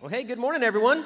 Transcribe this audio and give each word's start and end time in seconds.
Well, 0.00 0.08
hey, 0.08 0.22
good 0.22 0.38
morning, 0.38 0.62
everyone. 0.62 1.04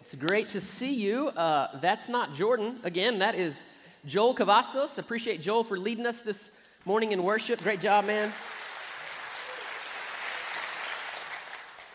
It's 0.00 0.14
great 0.14 0.48
to 0.50 0.62
see 0.62 0.94
you. 0.94 1.28
Uh, 1.28 1.78
that's 1.80 2.08
not 2.08 2.32
Jordan. 2.32 2.80
Again, 2.84 3.18
that 3.18 3.34
is 3.34 3.66
Joel 4.06 4.34
Cavazos. 4.34 4.96
Appreciate 4.96 5.42
Joel 5.42 5.62
for 5.62 5.78
leading 5.78 6.06
us 6.06 6.22
this 6.22 6.50
morning 6.86 7.12
in 7.12 7.22
worship. 7.22 7.62
Great 7.62 7.82
job, 7.82 8.06
man. 8.06 8.32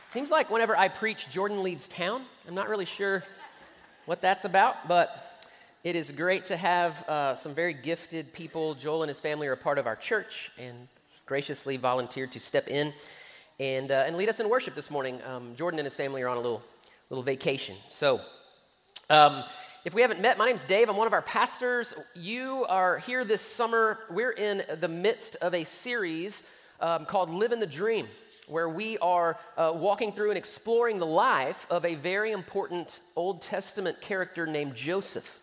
Seems 0.10 0.30
like 0.30 0.52
whenever 0.52 0.78
I 0.78 0.88
preach, 0.88 1.32
Jordan 1.32 1.64
leaves 1.64 1.88
town. 1.88 2.26
I'm 2.48 2.54
not 2.54 2.70
really 2.70 2.86
sure 2.86 3.24
what 4.06 4.22
that's 4.22 4.46
about, 4.46 4.88
but 4.88 5.42
it 5.84 5.96
is 5.96 6.12
great 6.12 6.46
to 6.46 6.58
have 6.58 7.10
uh, 7.10 7.34
some 7.34 7.56
very 7.56 7.74
gifted 7.74 8.32
people. 8.34 8.76
Joel 8.76 9.02
and 9.02 9.10
his 9.10 9.20
family 9.20 9.48
are 9.48 9.54
a 9.54 9.58
part 9.58 9.80
of 9.80 9.88
our 9.88 9.96
church 9.96 10.52
and 10.60 10.88
graciously 11.26 11.76
volunteered 11.78 12.32
to 12.34 12.40
step 12.40 12.68
in 12.68 12.94
and, 13.60 13.92
uh, 13.92 14.04
and 14.06 14.18
lead 14.18 14.30
us 14.30 14.40
in 14.40 14.50
worship 14.50 14.76
this 14.76 14.92
morning. 14.92 15.22
Um, 15.24 15.56
Jordan 15.56 15.80
and 15.80 15.86
his 15.86 15.96
family 15.96 16.22
are 16.22 16.28
on 16.28 16.38
a 16.38 16.42
little, 16.42 16.62
little 17.10 17.24
vacation. 17.24 17.76
So, 17.90 18.20
um, 19.10 19.44
if 19.86 19.94
we 19.94 20.02
haven't 20.02 20.20
met, 20.20 20.38
my 20.38 20.48
name's 20.48 20.66
Dave. 20.66 20.90
I'm 20.90 20.98
one 20.98 21.08
of 21.08 21.14
our 21.14 21.22
pastors. 21.22 21.94
You 22.16 22.66
are 22.68 22.98
here 22.98 23.24
this 23.24 23.42
summer. 23.42 24.00
We're 24.10 24.32
in 24.32 24.64
the 24.80 24.88
midst 24.88 25.36
of 25.38 25.54
a 25.54 25.64
series 25.64 26.44
um, 26.82 27.06
called 27.06 27.30
Living 27.30 27.60
the 27.60 27.68
Dream, 27.68 28.08
where 28.48 28.68
we 28.68 28.98
are 28.98 29.38
uh, 29.58 29.72
walking 29.76 30.12
through 30.12 30.32
and 30.32 30.38
exploring 30.38 30.98
the 30.98 31.06
life 31.06 31.68
of 31.70 31.86
a 31.86 31.96
very 31.96 32.32
important 32.32 33.00
Old 33.16 33.42
Testament 33.42 34.02
character 34.02 34.48
named 34.48 34.76
Joseph. 34.76 35.42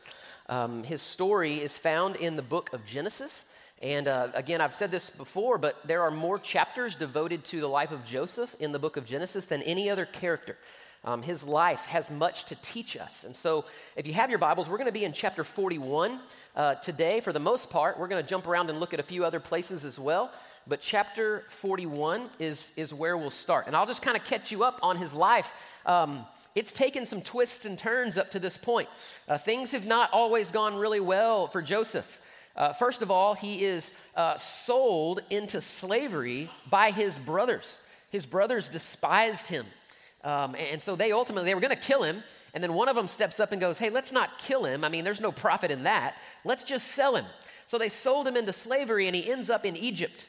Um, 0.48 0.82
his 0.82 1.00
story 1.00 1.60
is 1.60 1.78
found 1.78 2.16
in 2.16 2.36
the 2.36 2.42
book 2.42 2.72
of 2.72 2.84
Genesis. 2.84 3.44
And 3.82 4.06
uh, 4.06 4.28
again, 4.34 4.60
I've 4.60 4.72
said 4.72 4.92
this 4.92 5.10
before, 5.10 5.58
but 5.58 5.76
there 5.84 6.02
are 6.02 6.10
more 6.10 6.38
chapters 6.38 6.94
devoted 6.94 7.44
to 7.46 7.60
the 7.60 7.66
life 7.66 7.90
of 7.90 8.04
Joseph 8.04 8.54
in 8.60 8.70
the 8.70 8.78
book 8.78 8.96
of 8.96 9.04
Genesis 9.04 9.46
than 9.46 9.60
any 9.62 9.90
other 9.90 10.06
character. 10.06 10.56
Um, 11.04 11.20
his 11.20 11.42
life 11.42 11.86
has 11.86 12.08
much 12.08 12.44
to 12.44 12.54
teach 12.62 12.96
us. 12.96 13.24
And 13.24 13.34
so, 13.34 13.64
if 13.96 14.06
you 14.06 14.12
have 14.12 14.30
your 14.30 14.38
Bibles, 14.38 14.68
we're 14.68 14.78
going 14.78 14.86
to 14.86 14.92
be 14.92 15.04
in 15.04 15.12
chapter 15.12 15.42
41 15.42 16.20
uh, 16.54 16.76
today 16.76 17.18
for 17.18 17.32
the 17.32 17.40
most 17.40 17.70
part. 17.70 17.98
We're 17.98 18.06
going 18.06 18.22
to 18.22 18.28
jump 18.28 18.46
around 18.46 18.70
and 18.70 18.78
look 18.78 18.94
at 18.94 19.00
a 19.00 19.02
few 19.02 19.24
other 19.24 19.40
places 19.40 19.84
as 19.84 19.98
well. 19.98 20.30
But 20.68 20.80
chapter 20.80 21.42
41 21.48 22.30
is, 22.38 22.72
is 22.76 22.94
where 22.94 23.16
we'll 23.16 23.30
start. 23.30 23.66
And 23.66 23.74
I'll 23.74 23.86
just 23.86 24.00
kind 24.00 24.16
of 24.16 24.22
catch 24.22 24.52
you 24.52 24.62
up 24.62 24.78
on 24.80 24.96
his 24.96 25.12
life. 25.12 25.54
Um, 25.86 26.24
it's 26.54 26.70
taken 26.70 27.04
some 27.04 27.20
twists 27.20 27.64
and 27.64 27.76
turns 27.76 28.16
up 28.16 28.30
to 28.30 28.38
this 28.38 28.56
point. 28.56 28.88
Uh, 29.26 29.38
things 29.38 29.72
have 29.72 29.86
not 29.86 30.12
always 30.12 30.52
gone 30.52 30.76
really 30.76 31.00
well 31.00 31.48
for 31.48 31.62
Joseph. 31.62 32.20
Uh, 32.56 32.72
first 32.72 33.02
of 33.02 33.10
all, 33.10 33.34
he 33.34 33.64
is 33.64 33.92
uh, 34.14 34.36
sold 34.36 35.20
into 35.30 35.60
slavery 35.60 36.50
by 36.68 36.90
his 36.90 37.18
brothers. 37.18 37.80
His 38.10 38.26
brothers 38.26 38.68
despised 38.68 39.48
him. 39.48 39.66
Um, 40.22 40.54
and 40.54 40.82
so 40.82 40.94
they 40.94 41.12
ultimately, 41.12 41.48
they 41.48 41.54
were 41.54 41.60
going 41.60 41.74
to 41.74 41.82
kill 41.82 42.02
him. 42.02 42.22
And 42.54 42.62
then 42.62 42.74
one 42.74 42.88
of 42.88 42.96
them 42.96 43.08
steps 43.08 43.40
up 43.40 43.52
and 43.52 43.60
goes, 43.60 43.78
hey, 43.78 43.88
let's 43.88 44.12
not 44.12 44.38
kill 44.38 44.64
him. 44.64 44.84
I 44.84 44.90
mean, 44.90 45.04
there's 45.04 45.20
no 45.20 45.32
profit 45.32 45.70
in 45.70 45.84
that. 45.84 46.16
Let's 46.44 46.64
just 46.64 46.88
sell 46.88 47.16
him. 47.16 47.24
So 47.66 47.78
they 47.78 47.88
sold 47.88 48.26
him 48.26 48.36
into 48.36 48.52
slavery 48.52 49.06
and 49.06 49.16
he 49.16 49.30
ends 49.30 49.48
up 49.48 49.64
in 49.64 49.76
Egypt. 49.76 50.26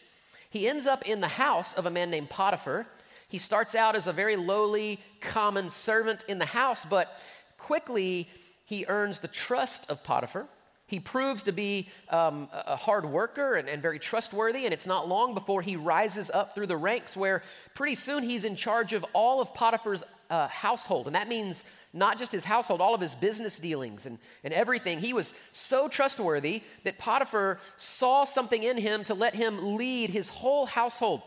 He 0.49 0.69
ends 0.69 0.87
up 0.87 1.05
in 1.05 1.19
the 1.19 1.27
house 1.27 1.73
of 1.73 1.85
a 1.85 1.91
man 1.91 2.09
named 2.09 2.29
Potiphar. 2.29 2.85
He 3.27 3.39
starts 3.39 3.75
out 3.75 3.95
as 3.95 4.07
a 4.07 4.13
very 4.13 4.37
lowly, 4.37 4.99
common 5.19 5.69
servant 5.69 6.23
in 6.29 6.39
the 6.39 6.45
house, 6.45 6.85
but 6.85 7.19
quickly 7.57 8.29
he 8.65 8.85
earns 8.87 9.19
the 9.19 9.27
trust 9.27 9.89
of 9.89 10.03
Potiphar. 10.03 10.45
He 10.93 10.99
proves 10.99 11.41
to 11.43 11.51
be 11.51 11.89
um, 12.09 12.47
a 12.53 12.75
hard 12.75 13.03
worker 13.03 13.55
and, 13.55 13.67
and, 13.67 13.81
very 13.81 13.97
trustworthy, 13.97 14.65
and 14.65 14.73
it's 14.75 14.85
not 14.85 15.07
long 15.07 15.33
before 15.33 15.63
he 15.63 15.75
rises 15.75 16.29
up 16.29 16.53
through 16.53 16.67
the 16.67 16.77
ranks 16.77 17.17
where 17.17 17.41
pretty 17.73 17.95
soon 17.95 18.21
he's 18.21 18.43
in 18.43 18.55
charge 18.55 18.93
of 18.93 19.03
all 19.11 19.41
of 19.41 19.55
Potiphar's 19.55 20.03
uh, 20.29 20.47
household. 20.49 21.07
And 21.07 21.15
that 21.15 21.27
means 21.27 21.63
not 21.93 22.19
just 22.19 22.31
his 22.31 22.45
household, 22.45 22.79
all 22.79 22.93
of 22.93 23.01
his 23.01 23.15
business 23.15 23.57
dealings 23.57 24.05
and, 24.05 24.19
and 24.43 24.53
everything. 24.53 24.99
He 24.99 25.13
was 25.13 25.33
so 25.51 25.87
trustworthy 25.87 26.61
that 26.83 26.99
Potiphar 26.99 27.59
saw 27.75 28.25
something 28.25 28.61
in 28.61 28.77
him 28.77 29.03
to 29.05 29.15
let 29.15 29.33
him 29.33 29.75
lead 29.75 30.11
his 30.11 30.29
whole 30.29 30.67
household. 30.67 31.23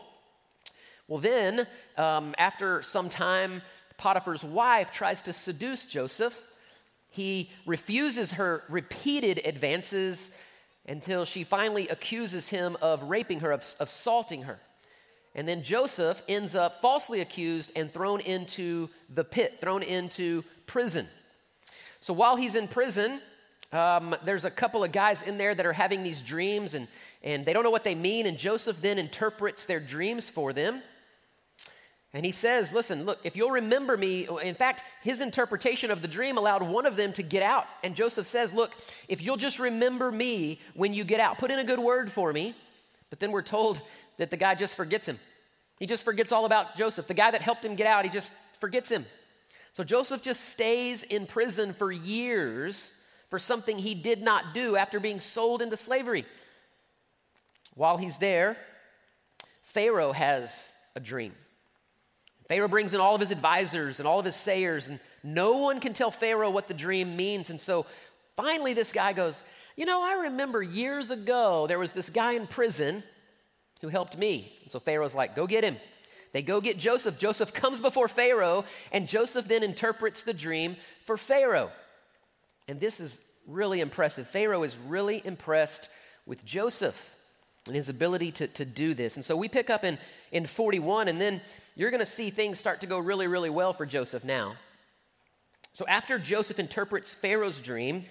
Well, 1.09 1.19
then, 1.19 1.67
um, 1.97 2.35
after 2.37 2.81
some 2.83 3.09
time, 3.09 3.61
Potiphar's 3.97 4.45
wife 4.45 4.93
tries 4.93 5.23
to 5.23 5.33
seduce 5.33 5.85
Joseph 5.85 6.41
he 7.17 7.49
refuses 7.65 8.33
her 8.33 8.63
repeated 8.69 9.41
advances 9.43 10.29
until 10.87 11.25
she 11.25 11.43
finally 11.43 11.87
accuses 11.89 12.47
him 12.47 12.77
of 12.79 13.01
raping 13.03 13.39
her, 13.39 13.51
of 13.51 13.65
assaulting 13.79 14.43
her. 14.43 14.59
And 15.33 15.47
then 15.47 15.63
Joseph 15.63 16.21
ends 16.29 16.55
up 16.55 16.79
falsely 16.79 17.21
accused 17.21 17.71
and 17.75 17.91
thrown 17.91 18.21
into 18.21 18.89
the 19.13 19.23
pit, 19.23 19.57
thrown 19.59 19.81
into 19.81 20.43
prison. 20.67 21.07
So 22.01 22.13
while 22.13 22.35
he's 22.35 22.53
in 22.53 22.67
prison, 22.67 23.19
um, 23.71 24.15
there's 24.23 24.45
a 24.45 24.51
couple 24.51 24.83
of 24.83 24.91
guys 24.91 25.23
in 25.23 25.39
there 25.39 25.55
that 25.55 25.65
are 25.65 25.73
having 25.73 26.03
these 26.03 26.21
dreams 26.21 26.75
and, 26.75 26.87
and 27.23 27.45
they 27.45 27.51
don't 27.51 27.63
know 27.63 27.71
what 27.71 27.83
they 27.83 27.95
mean. 27.95 28.27
And 28.27 28.37
Joseph 28.37 28.79
then 28.79 28.99
interprets 28.99 29.65
their 29.65 29.79
dreams 29.79 30.29
for 30.29 30.53
them. 30.53 30.83
And 32.13 32.25
he 32.25 32.31
says, 32.31 32.71
Listen, 32.71 33.05
look, 33.05 33.19
if 33.23 33.35
you'll 33.35 33.51
remember 33.51 33.97
me, 33.97 34.27
in 34.41 34.55
fact, 34.55 34.83
his 35.01 35.21
interpretation 35.21 35.91
of 35.91 36.01
the 36.01 36.07
dream 36.07 36.37
allowed 36.37 36.63
one 36.63 36.85
of 36.85 36.95
them 36.95 37.13
to 37.13 37.23
get 37.23 37.43
out. 37.43 37.65
And 37.83 37.95
Joseph 37.95 38.27
says, 38.27 38.53
Look, 38.53 38.71
if 39.07 39.21
you'll 39.21 39.37
just 39.37 39.59
remember 39.59 40.11
me 40.11 40.59
when 40.73 40.93
you 40.93 41.03
get 41.03 41.19
out, 41.19 41.37
put 41.37 41.51
in 41.51 41.59
a 41.59 41.63
good 41.63 41.79
word 41.79 42.11
for 42.11 42.31
me. 42.31 42.55
But 43.09 43.19
then 43.19 43.31
we're 43.31 43.41
told 43.41 43.81
that 44.17 44.31
the 44.31 44.37
guy 44.37 44.55
just 44.55 44.75
forgets 44.75 45.07
him. 45.07 45.19
He 45.79 45.85
just 45.85 46.03
forgets 46.03 46.31
all 46.31 46.45
about 46.45 46.75
Joseph. 46.75 47.07
The 47.07 47.13
guy 47.13 47.31
that 47.31 47.41
helped 47.41 47.63
him 47.63 47.75
get 47.75 47.87
out, 47.87 48.03
he 48.03 48.09
just 48.09 48.31
forgets 48.59 48.89
him. 48.89 49.05
So 49.73 49.83
Joseph 49.83 50.23
just 50.23 50.49
stays 50.49 51.03
in 51.03 51.27
prison 51.27 51.73
for 51.73 51.91
years 51.91 52.91
for 53.29 53.37
something 53.37 53.77
he 53.77 53.93
did 53.93 54.21
not 54.21 54.53
do 54.53 54.75
after 54.75 54.99
being 54.99 55.19
sold 55.19 55.61
into 55.61 55.77
slavery. 55.77 56.25
While 57.75 57.97
he's 57.97 58.17
there, 58.17 58.57
Pharaoh 59.61 60.13
has 60.13 60.71
a 60.95 60.99
dream. 60.99 61.33
Pharaoh 62.47 62.67
brings 62.67 62.93
in 62.93 62.99
all 62.99 63.15
of 63.15 63.21
his 63.21 63.31
advisors 63.31 63.99
and 63.99 64.07
all 64.07 64.19
of 64.19 64.25
his 64.25 64.35
sayers, 64.35 64.87
and 64.87 64.99
no 65.23 65.57
one 65.57 65.79
can 65.79 65.93
tell 65.93 66.11
Pharaoh 66.11 66.49
what 66.49 66.67
the 66.67 66.73
dream 66.73 67.17
means. 67.17 67.49
And 67.49 67.59
so 67.59 67.85
finally, 68.35 68.73
this 68.73 68.91
guy 68.91 69.13
goes, 69.13 69.41
You 69.75 69.85
know, 69.85 70.01
I 70.01 70.23
remember 70.23 70.61
years 70.61 71.11
ago 71.11 71.67
there 71.67 71.79
was 71.79 71.91
this 71.91 72.09
guy 72.09 72.33
in 72.33 72.47
prison 72.47 73.03
who 73.81 73.89
helped 73.89 74.17
me. 74.17 74.53
And 74.63 74.71
so 74.71 74.79
Pharaoh's 74.79 75.13
like, 75.13 75.35
Go 75.35 75.45
get 75.45 75.63
him. 75.63 75.77
They 76.33 76.41
go 76.41 76.61
get 76.61 76.77
Joseph. 76.77 77.17
Joseph 77.19 77.53
comes 77.53 77.81
before 77.81 78.07
Pharaoh, 78.07 78.63
and 78.91 79.07
Joseph 79.07 79.47
then 79.47 79.63
interprets 79.63 80.23
the 80.23 80.33
dream 80.33 80.77
for 81.05 81.17
Pharaoh. 81.17 81.71
And 82.67 82.79
this 82.79 82.99
is 82.99 83.19
really 83.47 83.79
impressive. 83.79 84.27
Pharaoh 84.27 84.63
is 84.63 84.77
really 84.77 85.21
impressed 85.25 85.89
with 86.25 86.45
Joseph 86.45 87.15
and 87.65 87.75
his 87.75 87.89
ability 87.89 88.31
to, 88.33 88.47
to 88.47 88.65
do 88.65 88.93
this. 88.93 89.15
And 89.15 89.23
so 89.23 89.35
we 89.35 89.47
pick 89.47 89.69
up 89.69 89.83
in, 89.83 89.97
in 90.31 90.45
41, 90.45 91.07
and 91.07 91.19
then 91.19 91.41
you're 91.77 91.91
going 91.91 91.99
to 91.99 92.05
see 92.07 92.31
things 92.31 92.59
start 92.59 92.81
to 92.81 92.87
go 92.87 92.97
really, 92.97 93.27
really 93.27 93.51
well 93.51 93.71
for 93.71 93.85
Joseph 93.85 94.23
now. 94.23 94.55
So 95.73 95.85
after 95.87 96.17
Joseph 96.17 96.57
interprets 96.57 97.13
Pharaoh's 97.13 97.59
dream, 97.59 98.03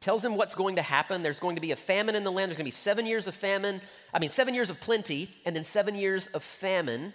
tells 0.00 0.22
him 0.22 0.36
what's 0.36 0.54
going 0.54 0.76
to 0.76 0.82
happen. 0.82 1.22
There's 1.22 1.40
going 1.40 1.54
to 1.54 1.62
be 1.62 1.70
a 1.70 1.76
famine 1.76 2.14
in 2.14 2.24
the 2.24 2.30
land. 2.30 2.50
There's 2.50 2.58
going 2.58 2.66
to 2.66 2.70
be 2.70 2.72
seven 2.72 3.06
years 3.06 3.26
of 3.26 3.34
famine, 3.34 3.80
I 4.12 4.18
mean, 4.18 4.28
seven 4.28 4.52
years 4.54 4.68
of 4.68 4.80
plenty, 4.80 5.30
and 5.46 5.56
then 5.56 5.64
seven 5.64 5.94
years 5.94 6.26
of 6.28 6.42
famine. 6.42 7.14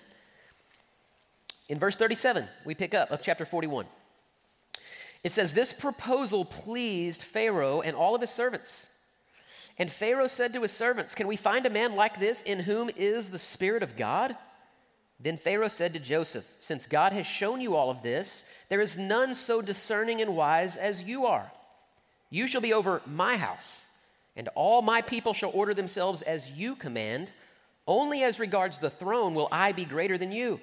In 1.69 1.77
verse 1.77 1.95
37, 1.95 2.47
we 2.65 2.73
pick 2.73 2.95
up 2.95 3.11
of 3.11 3.21
chapter 3.21 3.45
41. 3.45 3.85
It 5.23 5.31
says, 5.31 5.53
This 5.53 5.71
proposal 5.71 6.45
pleased 6.45 7.21
Pharaoh 7.21 7.81
and 7.81 7.95
all 7.95 8.15
of 8.15 8.21
his 8.21 8.31
servants. 8.31 8.87
And 9.77 9.91
Pharaoh 9.91 10.27
said 10.27 10.53
to 10.53 10.63
his 10.63 10.71
servants, 10.71 11.13
Can 11.13 11.27
we 11.27 11.35
find 11.35 11.67
a 11.67 11.69
man 11.69 11.95
like 11.95 12.19
this 12.19 12.41
in 12.41 12.59
whom 12.59 12.89
is 12.95 13.29
the 13.29 13.37
Spirit 13.37 13.83
of 13.83 13.95
God? 13.95 14.35
Then 15.19 15.37
Pharaoh 15.37 15.67
said 15.67 15.93
to 15.93 15.99
Joseph, 15.99 16.45
Since 16.59 16.85
God 16.85 17.11
has 17.13 17.25
shown 17.25 17.59
you 17.59 17.75
all 17.75 17.89
of 17.89 18.03
this, 18.03 18.43
there 18.69 18.81
is 18.81 18.97
none 18.97 19.33
so 19.33 19.61
discerning 19.61 20.21
and 20.21 20.35
wise 20.35 20.77
as 20.77 21.01
you 21.01 21.25
are. 21.25 21.51
You 22.29 22.47
shall 22.47 22.61
be 22.61 22.73
over 22.73 23.01
my 23.05 23.37
house, 23.37 23.85
and 24.35 24.49
all 24.53 24.81
my 24.81 25.01
people 25.01 25.33
shall 25.33 25.51
order 25.51 25.73
themselves 25.73 26.21
as 26.21 26.51
you 26.51 26.75
command. 26.75 27.31
Only 27.87 28.23
as 28.23 28.39
regards 28.39 28.77
the 28.77 28.89
throne 28.89 29.33
will 29.33 29.47
I 29.51 29.71
be 29.71 29.85
greater 29.85 30.17
than 30.17 30.31
you. 30.31 30.59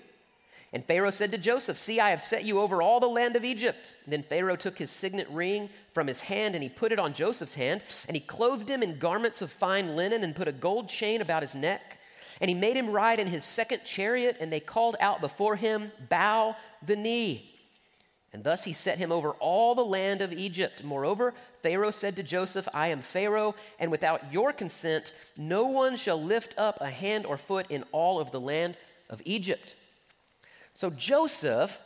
And 0.72 0.84
Pharaoh 0.84 1.10
said 1.10 1.30
to 1.32 1.38
Joseph, 1.38 1.78
See, 1.78 2.00
I 2.00 2.10
have 2.10 2.20
set 2.20 2.44
you 2.44 2.58
over 2.58 2.82
all 2.82 3.00
the 3.00 3.06
land 3.06 3.36
of 3.36 3.44
Egypt. 3.44 3.92
Then 4.06 4.24
Pharaoh 4.24 4.56
took 4.56 4.76
his 4.76 4.90
signet 4.90 5.28
ring 5.30 5.70
from 5.92 6.08
his 6.08 6.20
hand, 6.20 6.54
and 6.54 6.62
he 6.62 6.68
put 6.68 6.92
it 6.92 6.98
on 6.98 7.14
Joseph's 7.14 7.54
hand, 7.54 7.82
and 8.08 8.16
he 8.16 8.20
clothed 8.20 8.68
him 8.68 8.82
in 8.82 8.98
garments 8.98 9.40
of 9.40 9.52
fine 9.52 9.96
linen, 9.96 10.24
and 10.24 10.34
put 10.34 10.48
a 10.48 10.52
gold 10.52 10.88
chain 10.88 11.20
about 11.20 11.42
his 11.42 11.54
neck. 11.54 11.98
And 12.44 12.50
he 12.50 12.54
made 12.54 12.76
him 12.76 12.90
ride 12.90 13.20
in 13.20 13.28
his 13.28 13.42
second 13.42 13.86
chariot, 13.86 14.36
and 14.38 14.52
they 14.52 14.60
called 14.60 14.96
out 15.00 15.22
before 15.22 15.56
him, 15.56 15.90
Bow 16.10 16.54
the 16.84 16.94
knee. 16.94 17.50
And 18.34 18.44
thus 18.44 18.64
he 18.64 18.74
set 18.74 18.98
him 18.98 19.10
over 19.10 19.30
all 19.30 19.74
the 19.74 19.82
land 19.82 20.20
of 20.20 20.30
Egypt. 20.30 20.84
Moreover, 20.84 21.32
Pharaoh 21.62 21.90
said 21.90 22.16
to 22.16 22.22
Joseph, 22.22 22.68
I 22.74 22.88
am 22.88 23.00
Pharaoh, 23.00 23.54
and 23.78 23.90
without 23.90 24.30
your 24.30 24.52
consent, 24.52 25.14
no 25.38 25.64
one 25.64 25.96
shall 25.96 26.22
lift 26.22 26.54
up 26.58 26.76
a 26.82 26.90
hand 26.90 27.24
or 27.24 27.38
foot 27.38 27.70
in 27.70 27.82
all 27.92 28.20
of 28.20 28.30
the 28.30 28.42
land 28.42 28.76
of 29.08 29.22
Egypt. 29.24 29.74
So 30.74 30.90
Joseph 30.90 31.80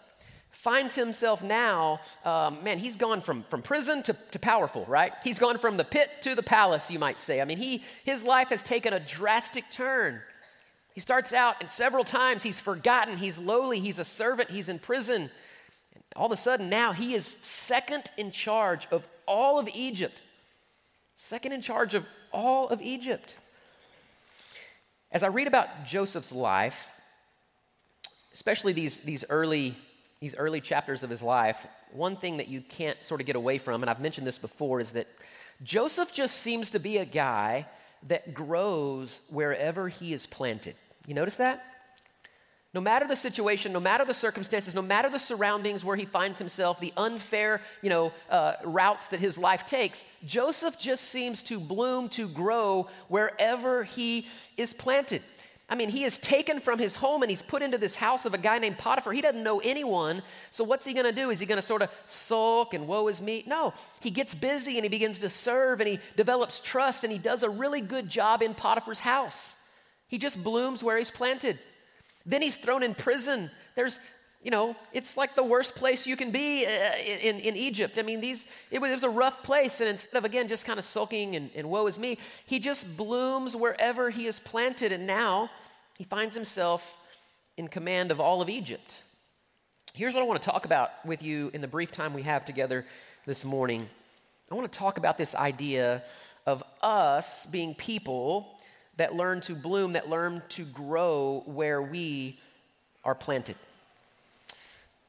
finds 0.50 0.96
himself 0.96 1.40
now, 1.40 2.00
um, 2.25 2.64
man, 2.64 2.78
he's 2.78 2.96
gone 2.96 3.20
from, 3.20 3.44
from 3.44 3.62
prison 3.62 4.02
to, 4.02 4.16
to 4.32 4.40
powerful, 4.40 4.84
right? 4.87 5.12
He's 5.22 5.38
gone 5.38 5.58
from 5.58 5.76
the 5.76 5.84
pit 5.84 6.10
to 6.22 6.34
the 6.34 6.43
palace, 6.43 6.90
you 6.90 6.99
might 6.99 7.20
say. 7.20 7.40
I 7.40 7.44
mean, 7.44 7.58
he, 7.58 7.84
his 8.02 8.25
life 8.25 8.49
has 8.49 8.64
taken 8.64 8.93
a 8.93 8.99
drastic 8.99 9.70
turn. 9.70 10.20
He 10.98 11.00
starts 11.00 11.32
out, 11.32 11.54
and 11.60 11.70
several 11.70 12.02
times 12.02 12.42
he's 12.42 12.58
forgotten, 12.58 13.18
he's 13.18 13.38
lowly, 13.38 13.78
he's 13.78 14.00
a 14.00 14.04
servant, 14.04 14.50
he's 14.50 14.68
in 14.68 14.80
prison. 14.80 15.30
And 15.94 16.04
all 16.16 16.26
of 16.26 16.32
a 16.32 16.36
sudden, 16.36 16.68
now 16.68 16.90
he 16.90 17.14
is 17.14 17.36
second 17.40 18.10
in 18.16 18.32
charge 18.32 18.88
of 18.90 19.06
all 19.24 19.60
of 19.60 19.68
Egypt. 19.72 20.20
Second 21.14 21.52
in 21.52 21.62
charge 21.62 21.94
of 21.94 22.04
all 22.32 22.68
of 22.68 22.82
Egypt. 22.82 23.36
As 25.12 25.22
I 25.22 25.28
read 25.28 25.46
about 25.46 25.84
Joseph's 25.86 26.32
life, 26.32 26.88
especially 28.34 28.72
these, 28.72 28.98
these 28.98 29.24
early 29.30 29.76
these 30.18 30.34
early 30.34 30.60
chapters 30.60 31.04
of 31.04 31.10
his 31.10 31.22
life, 31.22 31.64
one 31.92 32.16
thing 32.16 32.38
that 32.38 32.48
you 32.48 32.60
can't 32.60 32.98
sort 33.04 33.20
of 33.20 33.26
get 33.28 33.36
away 33.36 33.58
from, 33.58 33.84
and 33.84 33.88
I've 33.88 34.00
mentioned 34.00 34.26
this 34.26 34.36
before, 34.36 34.80
is 34.80 34.90
that 34.94 35.06
Joseph 35.62 36.12
just 36.12 36.38
seems 36.38 36.72
to 36.72 36.80
be 36.80 36.96
a 36.96 37.04
guy 37.04 37.68
that 38.08 38.34
grows 38.34 39.22
wherever 39.30 39.88
he 39.88 40.12
is 40.12 40.26
planted. 40.26 40.74
You 41.08 41.14
notice 41.14 41.37
that? 41.37 41.64
No 42.75 42.82
matter 42.82 43.08
the 43.08 43.16
situation, 43.16 43.72
no 43.72 43.81
matter 43.81 44.05
the 44.05 44.12
circumstances, 44.12 44.75
no 44.75 44.82
matter 44.82 45.08
the 45.08 45.19
surroundings 45.19 45.82
where 45.82 45.96
he 45.96 46.05
finds 46.05 46.38
himself, 46.38 46.78
the 46.81 46.93
unfair, 46.99 47.62
you 47.81 47.88
know, 47.88 48.12
uh, 48.28 48.52
routes 48.62 49.08
that 49.08 49.19
his 49.19 49.38
life 49.38 49.64
takes, 49.64 50.05
Joseph 50.26 50.78
just 50.78 51.05
seems 51.05 51.43
to 51.44 51.58
bloom, 51.58 52.10
to 52.10 52.28
grow 52.28 52.88
wherever 53.08 53.84
he 53.84 54.26
is 54.58 54.75
planted. 54.75 55.22
I 55.70 55.76
mean, 55.76 55.88
he 55.88 56.05
is 56.05 56.19
taken 56.19 56.60
from 56.60 56.78
his 56.78 56.94
home 56.94 57.22
and 57.22 57.31
he's 57.31 57.40
put 57.40 57.62
into 57.62 57.78
this 57.78 57.94
house 57.94 58.26
of 58.26 58.34
a 58.34 58.38
guy 58.38 58.58
named 58.58 58.76
Potiphar. 58.76 59.14
He 59.14 59.22
doesn't 59.22 59.43
know 59.43 59.60
anyone. 59.60 60.22
So, 60.50 60.62
what's 60.62 60.84
he 60.84 60.93
going 60.93 61.06
to 61.06 61.12
do? 61.12 61.31
Is 61.31 61.40
he 61.40 61.46
going 61.46 61.60
to 61.60 61.66
sort 61.66 61.81
of 61.81 61.90
sulk 62.06 62.75
and 62.75 62.87
woe 62.87 63.08
is 63.08 63.22
me? 63.22 63.44
No. 63.46 63.72
He 64.00 64.10
gets 64.10 64.34
busy 64.34 64.76
and 64.76 64.84
he 64.84 64.90
begins 64.90 65.20
to 65.20 65.31
serve 65.31 65.81
and 65.81 65.88
he 65.88 66.00
develops 66.16 66.60
trust 66.60 67.02
and 67.05 67.12
he 67.12 67.19
does 67.19 67.43
a 67.43 67.50
really 67.50 67.81
good 67.81 68.10
job 68.10 68.43
in 68.43 68.55
Potiphar's 68.55 69.00
house. 69.00 69.57
He 70.08 70.19
just 70.19 70.43
blooms 70.43 70.82
where 70.82 70.99
he's 70.99 71.10
planted. 71.10 71.58
Then 72.26 72.43
he's 72.43 72.56
thrown 72.56 72.82
in 72.82 72.94
prison. 72.94 73.50
There's, 73.76 73.99
you 74.43 74.50
know, 74.50 74.75
it's 74.93 75.16
like 75.16 75.34
the 75.34 75.43
worst 75.43 75.75
place 75.75 76.06
you 76.06 76.16
can 76.16 76.31
be 76.31 76.66
uh, 76.66 76.70
in, 77.22 77.37
in 77.40 77.56
Egypt. 77.56 77.99
I 77.99 78.02
mean, 78.02 78.20
these, 78.20 78.46
it 78.70 78.81
was, 78.81 78.90
it 78.90 78.94
was 78.94 79.05
a 79.05 79.10
rough 79.10 79.43
place. 79.43 79.81
And 79.81 79.88
instead 79.88 80.16
of, 80.16 80.25
again, 80.25 80.49
just 80.49 80.64
kind 80.64 80.78
of 80.78 80.84
sulking 80.84 81.37
and, 81.37 81.50
and 81.55 81.69
woe 81.70 81.87
is 81.87 81.99
me, 81.99 82.19
he 82.46 82.58
just 82.58 82.96
blooms 82.96 83.55
wherever 83.55 84.10
he 84.10 84.26
is 84.26 84.38
planted. 84.38 84.93
And 84.93 85.06
now 85.06 85.50
he 85.96 86.05
finds 86.05 86.34
himself 86.34 86.96
in 87.56 87.69
command 87.69 88.10
of 88.10 88.20
all 88.20 88.40
of 88.40 88.49
Egypt. 88.49 89.02
Here's 89.94 90.14
what 90.14 90.22
I 90.22 90.26
want 90.26 90.40
to 90.40 90.49
talk 90.50 90.64
about 90.64 90.90
with 91.05 91.22
you 91.22 91.50
in 91.52 91.60
the 91.60 91.69
brief 91.69 91.90
time 91.90 92.14
we 92.14 92.22
have 92.22 92.44
together 92.44 92.87
this 93.26 93.44
morning. 93.44 93.88
I 94.50 94.55
want 94.55 94.70
to 94.70 94.78
talk 94.78 94.96
about 94.96 95.19
this 95.19 95.34
idea 95.34 96.02
of 96.46 96.62
us 96.81 97.46
being 97.46 97.75
people 97.75 98.57
that 98.98 99.14
learn 99.14 99.40
to 99.42 99.54
bloom, 99.54 99.94
that 99.94 100.08
learn 100.08 100.42
to 100.50 100.64
grow 100.64 101.42
where 101.46 101.80
we 101.80 102.38
are 103.04 103.14
planted. 103.14 103.56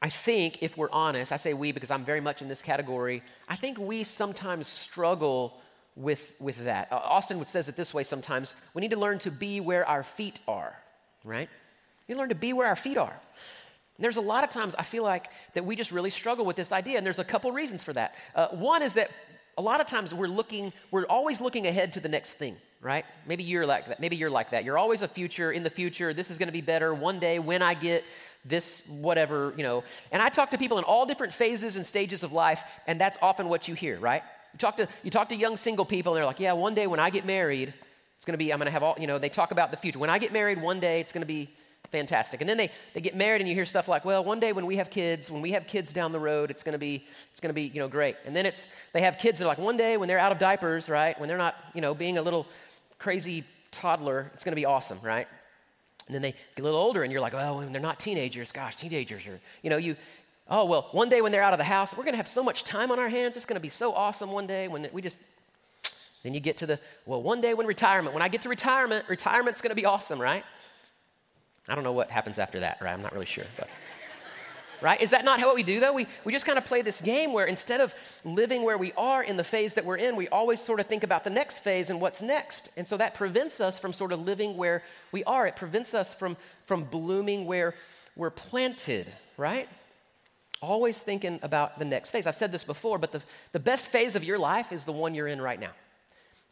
I 0.02 0.08
think, 0.08 0.62
if 0.62 0.78
we're 0.78 0.90
honest, 0.90 1.30
I 1.30 1.36
say 1.36 1.52
we 1.52 1.72
because 1.72 1.90
I'm 1.90 2.04
very 2.04 2.22
much 2.22 2.40
in 2.40 2.48
this 2.48 2.62
category, 2.62 3.22
I 3.48 3.56
think 3.56 3.78
we 3.78 4.04
sometimes 4.04 4.66
struggle 4.66 5.60
with, 5.96 6.32
with 6.40 6.64
that. 6.64 6.90
Uh, 6.90 6.96
Austin 6.96 7.44
says 7.44 7.68
it 7.68 7.76
this 7.76 7.92
way 7.92 8.04
sometimes 8.04 8.54
we 8.72 8.80
need 8.80 8.92
to 8.92 8.98
learn 8.98 9.18
to 9.20 9.30
be 9.30 9.60
where 9.60 9.86
our 9.86 10.02
feet 10.02 10.38
are, 10.48 10.74
right? 11.24 11.50
You 12.08 12.16
learn 12.16 12.30
to 12.30 12.34
be 12.34 12.52
where 12.52 12.68
our 12.68 12.76
feet 12.76 12.96
are. 12.96 13.14
There's 13.98 14.16
a 14.16 14.22
lot 14.22 14.44
of 14.44 14.50
times 14.50 14.74
I 14.78 14.82
feel 14.82 15.02
like 15.02 15.26
that 15.52 15.66
we 15.66 15.76
just 15.76 15.92
really 15.92 16.08
struggle 16.08 16.46
with 16.46 16.56
this 16.56 16.72
idea, 16.72 16.96
and 16.96 17.04
there's 17.04 17.18
a 17.18 17.24
couple 17.24 17.52
reasons 17.52 17.82
for 17.82 17.92
that. 17.92 18.14
Uh, 18.34 18.48
one 18.48 18.82
is 18.82 18.94
that 18.94 19.10
a 19.58 19.62
lot 19.62 19.80
of 19.82 19.86
times 19.86 20.14
we're 20.14 20.26
looking, 20.26 20.72
we're 20.90 21.04
always 21.04 21.40
looking 21.40 21.66
ahead 21.66 21.92
to 21.92 22.00
the 22.00 22.08
next 22.08 22.34
thing, 22.34 22.56
right? 22.80 23.04
Maybe 23.26 23.44
you're 23.44 23.66
like 23.66 23.88
that. 23.88 24.00
Maybe 24.00 24.16
you're 24.16 24.30
like 24.30 24.50
that. 24.50 24.64
You're 24.64 24.78
always 24.78 25.02
a 25.02 25.08
future, 25.08 25.52
in 25.52 25.62
the 25.62 25.70
future, 25.70 26.14
this 26.14 26.30
is 26.30 26.38
going 26.38 26.48
to 26.48 26.52
be 26.52 26.60
better 26.60 26.94
one 26.94 27.18
day 27.18 27.38
when 27.38 27.62
I 27.62 27.74
get 27.74 28.04
this, 28.44 28.80
whatever, 28.88 29.52
you 29.56 29.62
know. 29.62 29.84
And 30.12 30.22
I 30.22 30.30
talk 30.30 30.50
to 30.52 30.58
people 30.58 30.78
in 30.78 30.84
all 30.84 31.04
different 31.04 31.34
phases 31.34 31.76
and 31.76 31.86
stages 31.86 32.22
of 32.22 32.32
life, 32.32 32.62
and 32.86 33.00
that's 33.00 33.18
often 33.20 33.48
what 33.48 33.68
you 33.68 33.74
hear, 33.74 33.98
right? 33.98 34.22
You 34.54 34.58
talk 34.58 34.78
to, 34.78 34.88
you 35.02 35.10
talk 35.10 35.28
to 35.28 35.36
young 35.36 35.56
single 35.56 35.84
people, 35.84 36.12
and 36.12 36.18
they're 36.18 36.26
like, 36.26 36.40
yeah, 36.40 36.52
one 36.52 36.74
day 36.74 36.86
when 36.86 37.00
I 37.00 37.10
get 37.10 37.26
married, 37.26 37.74
it's 38.16 38.24
going 38.24 38.32
to 38.32 38.38
be, 38.38 38.52
I'm 38.52 38.58
going 38.58 38.66
to 38.66 38.72
have 38.72 38.82
all, 38.82 38.96
you 38.98 39.06
know, 39.06 39.18
they 39.18 39.28
talk 39.28 39.50
about 39.50 39.70
the 39.70 39.76
future. 39.76 39.98
When 39.98 40.10
I 40.10 40.18
get 40.18 40.32
married, 40.32 40.60
one 40.60 40.80
day 40.80 41.00
it's 41.00 41.12
going 41.12 41.22
to 41.22 41.26
be 41.26 41.50
fantastic. 41.92 42.40
And 42.40 42.48
then 42.48 42.56
they, 42.56 42.70
they 42.94 43.00
get 43.00 43.14
married, 43.14 43.40
and 43.40 43.48
you 43.48 43.54
hear 43.54 43.66
stuff 43.66 43.88
like, 43.88 44.04
well, 44.06 44.24
one 44.24 44.40
day 44.40 44.52
when 44.52 44.64
we 44.64 44.76
have 44.76 44.90
kids, 44.90 45.30
when 45.30 45.42
we 45.42 45.50
have 45.52 45.66
kids 45.66 45.92
down 45.92 46.12
the 46.12 46.20
road, 46.20 46.50
it's 46.50 46.62
going 46.62 46.72
to 46.72 46.78
be, 46.78 47.06
it's 47.32 47.40
going 47.40 47.50
to 47.50 47.54
be, 47.54 47.64
you 47.64 47.80
know, 47.80 47.88
great. 47.88 48.16
And 48.24 48.34
then 48.34 48.46
it's, 48.46 48.66
they 48.94 49.02
have 49.02 49.18
kids, 49.18 49.38
they're 49.38 49.48
like, 49.48 49.58
one 49.58 49.76
day 49.76 49.98
when 49.98 50.08
they're 50.08 50.18
out 50.18 50.32
of 50.32 50.38
diapers, 50.38 50.88
right, 50.88 51.18
when 51.20 51.28
they're 51.28 51.38
not, 51.38 51.56
you 51.74 51.82
know, 51.82 51.94
being 51.94 52.16
a 52.16 52.22
little 52.22 52.46
crazy 53.00 53.44
toddler, 53.72 54.30
it's 54.34 54.44
going 54.44 54.52
to 54.52 54.56
be 54.56 54.66
awesome, 54.66 54.98
right? 55.02 55.26
And 56.06 56.14
then 56.14 56.22
they 56.22 56.32
get 56.32 56.60
a 56.60 56.62
little 56.62 56.78
older, 56.78 57.02
and 57.02 57.10
you're 57.10 57.20
like, 57.20 57.32
well, 57.32 57.58
when 57.58 57.72
they're 57.72 57.80
not 57.80 57.98
teenagers, 57.98 58.52
gosh, 58.52 58.76
teenagers 58.76 59.26
are, 59.26 59.40
you 59.62 59.70
know, 59.70 59.76
you, 59.76 59.96
oh, 60.48 60.64
well, 60.66 60.88
one 60.92 61.08
day 61.08 61.20
when 61.20 61.32
they're 61.32 61.42
out 61.42 61.52
of 61.52 61.58
the 61.58 61.64
house, 61.64 61.96
we're 61.96 62.04
going 62.04 62.12
to 62.12 62.18
have 62.18 62.28
so 62.28 62.42
much 62.42 62.64
time 62.64 62.90
on 62.90 62.98
our 62.98 63.08
hands. 63.08 63.36
It's 63.36 63.46
going 63.46 63.56
to 63.56 63.60
be 63.60 63.68
so 63.68 63.92
awesome 63.92 64.30
one 64.30 64.46
day 64.46 64.68
when 64.68 64.88
we 64.92 65.02
just, 65.02 65.18
then 66.22 66.34
you 66.34 66.40
get 66.40 66.58
to 66.58 66.66
the, 66.66 66.78
well, 67.06 67.22
one 67.22 67.40
day 67.40 67.54
when 67.54 67.66
retirement, 67.66 68.12
when 68.14 68.22
I 68.22 68.28
get 68.28 68.42
to 68.42 68.48
retirement, 68.48 69.08
retirement's 69.08 69.60
going 69.60 69.70
to 69.70 69.76
be 69.76 69.86
awesome, 69.86 70.20
right? 70.20 70.44
I 71.68 71.74
don't 71.74 71.84
know 71.84 71.92
what 71.92 72.10
happens 72.10 72.38
after 72.38 72.60
that, 72.60 72.78
right? 72.80 72.92
I'm 72.92 73.02
not 73.02 73.12
really 73.12 73.26
sure, 73.26 73.44
but. 73.56 73.68
Right? 74.82 75.00
Is 75.00 75.10
that 75.10 75.26
not 75.26 75.40
what 75.40 75.54
we 75.54 75.62
do, 75.62 75.78
though? 75.78 75.92
We, 75.92 76.06
we 76.24 76.32
just 76.32 76.46
kind 76.46 76.56
of 76.56 76.64
play 76.64 76.80
this 76.80 77.02
game 77.02 77.34
where 77.34 77.44
instead 77.44 77.82
of 77.82 77.94
living 78.24 78.62
where 78.62 78.78
we 78.78 78.92
are 78.96 79.22
in 79.22 79.36
the 79.36 79.44
phase 79.44 79.74
that 79.74 79.84
we're 79.84 79.98
in, 79.98 80.16
we 80.16 80.26
always 80.28 80.58
sort 80.58 80.80
of 80.80 80.86
think 80.86 81.04
about 81.04 81.22
the 81.22 81.30
next 81.30 81.58
phase 81.58 81.90
and 81.90 82.00
what's 82.00 82.22
next. 82.22 82.70
And 82.78 82.88
so 82.88 82.96
that 82.96 83.14
prevents 83.14 83.60
us 83.60 83.78
from 83.78 83.92
sort 83.92 84.10
of 84.10 84.20
living 84.20 84.56
where 84.56 84.82
we 85.12 85.22
are. 85.24 85.46
It 85.46 85.56
prevents 85.56 85.92
us 85.92 86.14
from, 86.14 86.36
from 86.64 86.84
blooming 86.84 87.44
where 87.44 87.74
we're 88.16 88.30
planted, 88.30 89.12
right? 89.36 89.68
Always 90.62 90.98
thinking 90.98 91.40
about 91.42 91.78
the 91.78 91.84
next 91.84 92.10
phase. 92.10 92.26
I've 92.26 92.36
said 92.36 92.52
this 92.52 92.64
before, 92.64 92.98
but 92.98 93.12
the, 93.12 93.22
the 93.52 93.60
best 93.60 93.88
phase 93.88 94.16
of 94.16 94.24
your 94.24 94.38
life 94.38 94.72
is 94.72 94.84
the 94.84 94.92
one 94.92 95.14
you're 95.14 95.28
in 95.28 95.42
right 95.42 95.60
now. 95.60 95.72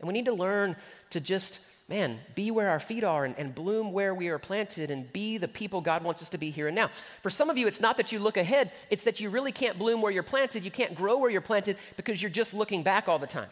And 0.01 0.07
we 0.07 0.13
need 0.13 0.27
to 0.27 0.35
learn 0.35 0.77
to 1.11 1.21
just, 1.21 1.61
man, 1.89 2.21
be 2.35 2.51
where 2.51 2.69
our 2.69 2.81
feet 2.81 3.03
are 3.03 3.25
and, 3.25 3.35
and 3.39 3.55
bloom 3.55 3.93
where 3.93 4.15
we 4.15 4.29
are 4.29 4.39
planted 4.39 4.91
and 4.91 5.11
be 5.13 5.39
the 5.39 5.49
people 5.49 5.81
God 5.81 6.05
wants 6.05 6.21
us 6.21 6.29
to 6.31 6.39
be 6.39 6.51
here 6.51 6.69
and 6.69 6.77
now. 6.77 6.91
For 7.23 7.31
some 7.31 7.49
of 7.49 7.57
you, 7.57 7.67
it's 7.67 7.81
not 7.81 7.97
that 7.97 8.13
you 8.13 8.19
look 8.19 8.37
ahead, 8.37 8.73
it's 8.91 9.05
that 9.05 9.21
you 9.21 9.31
really 9.31 9.53
can't 9.53 9.79
bloom 9.79 10.03
where 10.03 10.13
you're 10.13 10.23
planted. 10.23 10.65
You 10.65 10.71
can't 10.71 10.95
grow 10.95 11.17
where 11.17 11.31
you're 11.31 11.41
planted 11.41 11.79
because 11.97 12.21
you're 12.23 12.31
just 12.31 12.53
looking 12.53 12.83
back 12.83 13.09
all 13.09 13.19
the 13.19 13.27
time. 13.27 13.49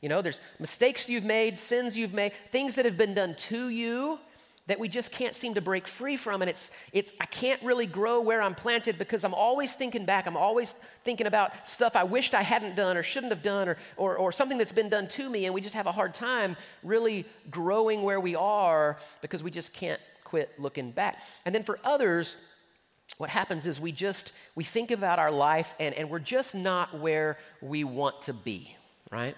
You 0.00 0.08
know, 0.08 0.22
there's 0.22 0.40
mistakes 0.60 1.08
you've 1.08 1.24
made, 1.24 1.58
sins 1.58 1.96
you've 1.96 2.14
made, 2.14 2.32
things 2.52 2.76
that 2.76 2.84
have 2.84 2.96
been 2.96 3.14
done 3.14 3.34
to 3.34 3.68
you 3.70 4.18
that 4.66 4.78
we 4.78 4.88
just 4.88 5.12
can't 5.12 5.34
seem 5.34 5.54
to 5.54 5.60
break 5.60 5.86
free 5.86 6.16
from. 6.16 6.40
And 6.40 6.48
it's, 6.48 6.70
it's, 6.92 7.12
I 7.20 7.26
can't 7.26 7.62
really 7.62 7.86
grow 7.86 8.20
where 8.20 8.40
I'm 8.40 8.54
planted 8.54 8.96
because 8.96 9.22
I'm 9.22 9.34
always 9.34 9.74
thinking 9.74 10.06
back. 10.06 10.26
I'm 10.26 10.36
always 10.36 10.74
thinking 11.04 11.26
about 11.26 11.68
stuff 11.68 11.96
I 11.96 12.04
wished 12.04 12.34
I 12.34 12.42
hadn't 12.42 12.74
done 12.74 12.96
or 12.96 13.02
shouldn't 13.02 13.32
have 13.32 13.42
done 13.42 13.68
or, 13.68 13.76
or, 13.96 14.16
or 14.16 14.32
something 14.32 14.56
that's 14.56 14.72
been 14.72 14.88
done 14.88 15.06
to 15.08 15.28
me. 15.28 15.44
And 15.44 15.54
we 15.54 15.60
just 15.60 15.74
have 15.74 15.86
a 15.86 15.92
hard 15.92 16.14
time 16.14 16.56
really 16.82 17.26
growing 17.50 18.02
where 18.02 18.20
we 18.20 18.34
are 18.34 18.96
because 19.20 19.42
we 19.42 19.50
just 19.50 19.74
can't 19.74 20.00
quit 20.24 20.50
looking 20.58 20.90
back. 20.90 21.18
And 21.44 21.54
then 21.54 21.62
for 21.62 21.78
others, 21.84 22.36
what 23.18 23.28
happens 23.28 23.66
is 23.66 23.78
we 23.78 23.92
just, 23.92 24.32
we 24.54 24.64
think 24.64 24.90
about 24.90 25.18
our 25.18 25.30
life 25.30 25.74
and, 25.78 25.94
and 25.94 26.08
we're 26.08 26.18
just 26.18 26.54
not 26.54 26.98
where 26.98 27.36
we 27.60 27.84
want 27.84 28.22
to 28.22 28.32
be, 28.32 28.74
right? 29.12 29.36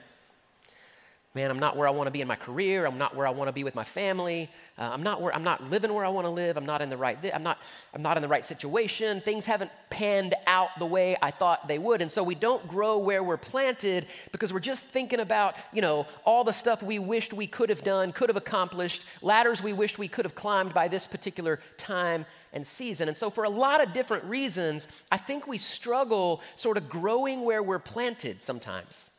Man, 1.36 1.50
I'm 1.50 1.58
not 1.58 1.76
where 1.76 1.86
I 1.86 1.90
want 1.90 2.06
to 2.06 2.10
be 2.10 2.22
in 2.22 2.26
my 2.26 2.34
career. 2.34 2.86
I'm 2.86 2.96
not 2.96 3.14
where 3.14 3.26
I 3.26 3.30
want 3.30 3.48
to 3.48 3.52
be 3.52 3.62
with 3.62 3.74
my 3.74 3.84
family. 3.84 4.48
Uh, 4.78 4.88
I'm 4.90 5.02
not 5.02 5.20
where 5.20 5.34
I'm 5.34 5.44
not 5.44 5.62
living 5.70 5.92
where 5.92 6.04
I 6.04 6.08
want 6.08 6.24
to 6.24 6.30
live. 6.30 6.56
I'm 6.56 6.64
not 6.64 6.80
in 6.80 6.88
the 6.88 6.96
right. 6.96 7.18
I'm 7.32 7.42
not. 7.42 7.58
I'm 7.92 8.00
not 8.00 8.16
in 8.16 8.22
the 8.22 8.28
right 8.28 8.44
situation. 8.44 9.20
Things 9.20 9.44
haven't 9.44 9.70
panned 9.90 10.34
out 10.46 10.70
the 10.78 10.86
way 10.86 11.14
I 11.20 11.30
thought 11.30 11.68
they 11.68 11.78
would, 11.78 12.00
and 12.00 12.10
so 12.10 12.22
we 12.22 12.34
don't 12.34 12.66
grow 12.66 12.96
where 12.96 13.22
we're 13.22 13.36
planted 13.36 14.06
because 14.32 14.50
we're 14.50 14.60
just 14.60 14.86
thinking 14.86 15.20
about 15.20 15.56
you 15.74 15.82
know 15.82 16.06
all 16.24 16.42
the 16.42 16.52
stuff 16.52 16.82
we 16.82 16.98
wished 16.98 17.34
we 17.34 17.46
could 17.46 17.68
have 17.68 17.84
done, 17.84 18.12
could 18.12 18.30
have 18.30 18.38
accomplished, 18.38 19.04
ladders 19.20 19.62
we 19.62 19.74
wished 19.74 19.98
we 19.98 20.08
could 20.08 20.24
have 20.24 20.34
climbed 20.34 20.72
by 20.72 20.88
this 20.88 21.06
particular 21.06 21.60
time 21.76 22.24
and 22.54 22.66
season. 22.66 23.08
And 23.08 23.16
so, 23.16 23.28
for 23.28 23.44
a 23.44 23.50
lot 23.50 23.82
of 23.82 23.92
different 23.92 24.24
reasons, 24.24 24.88
I 25.12 25.18
think 25.18 25.46
we 25.46 25.58
struggle 25.58 26.40
sort 26.54 26.78
of 26.78 26.88
growing 26.88 27.42
where 27.42 27.62
we're 27.62 27.78
planted 27.78 28.42
sometimes. 28.42 29.10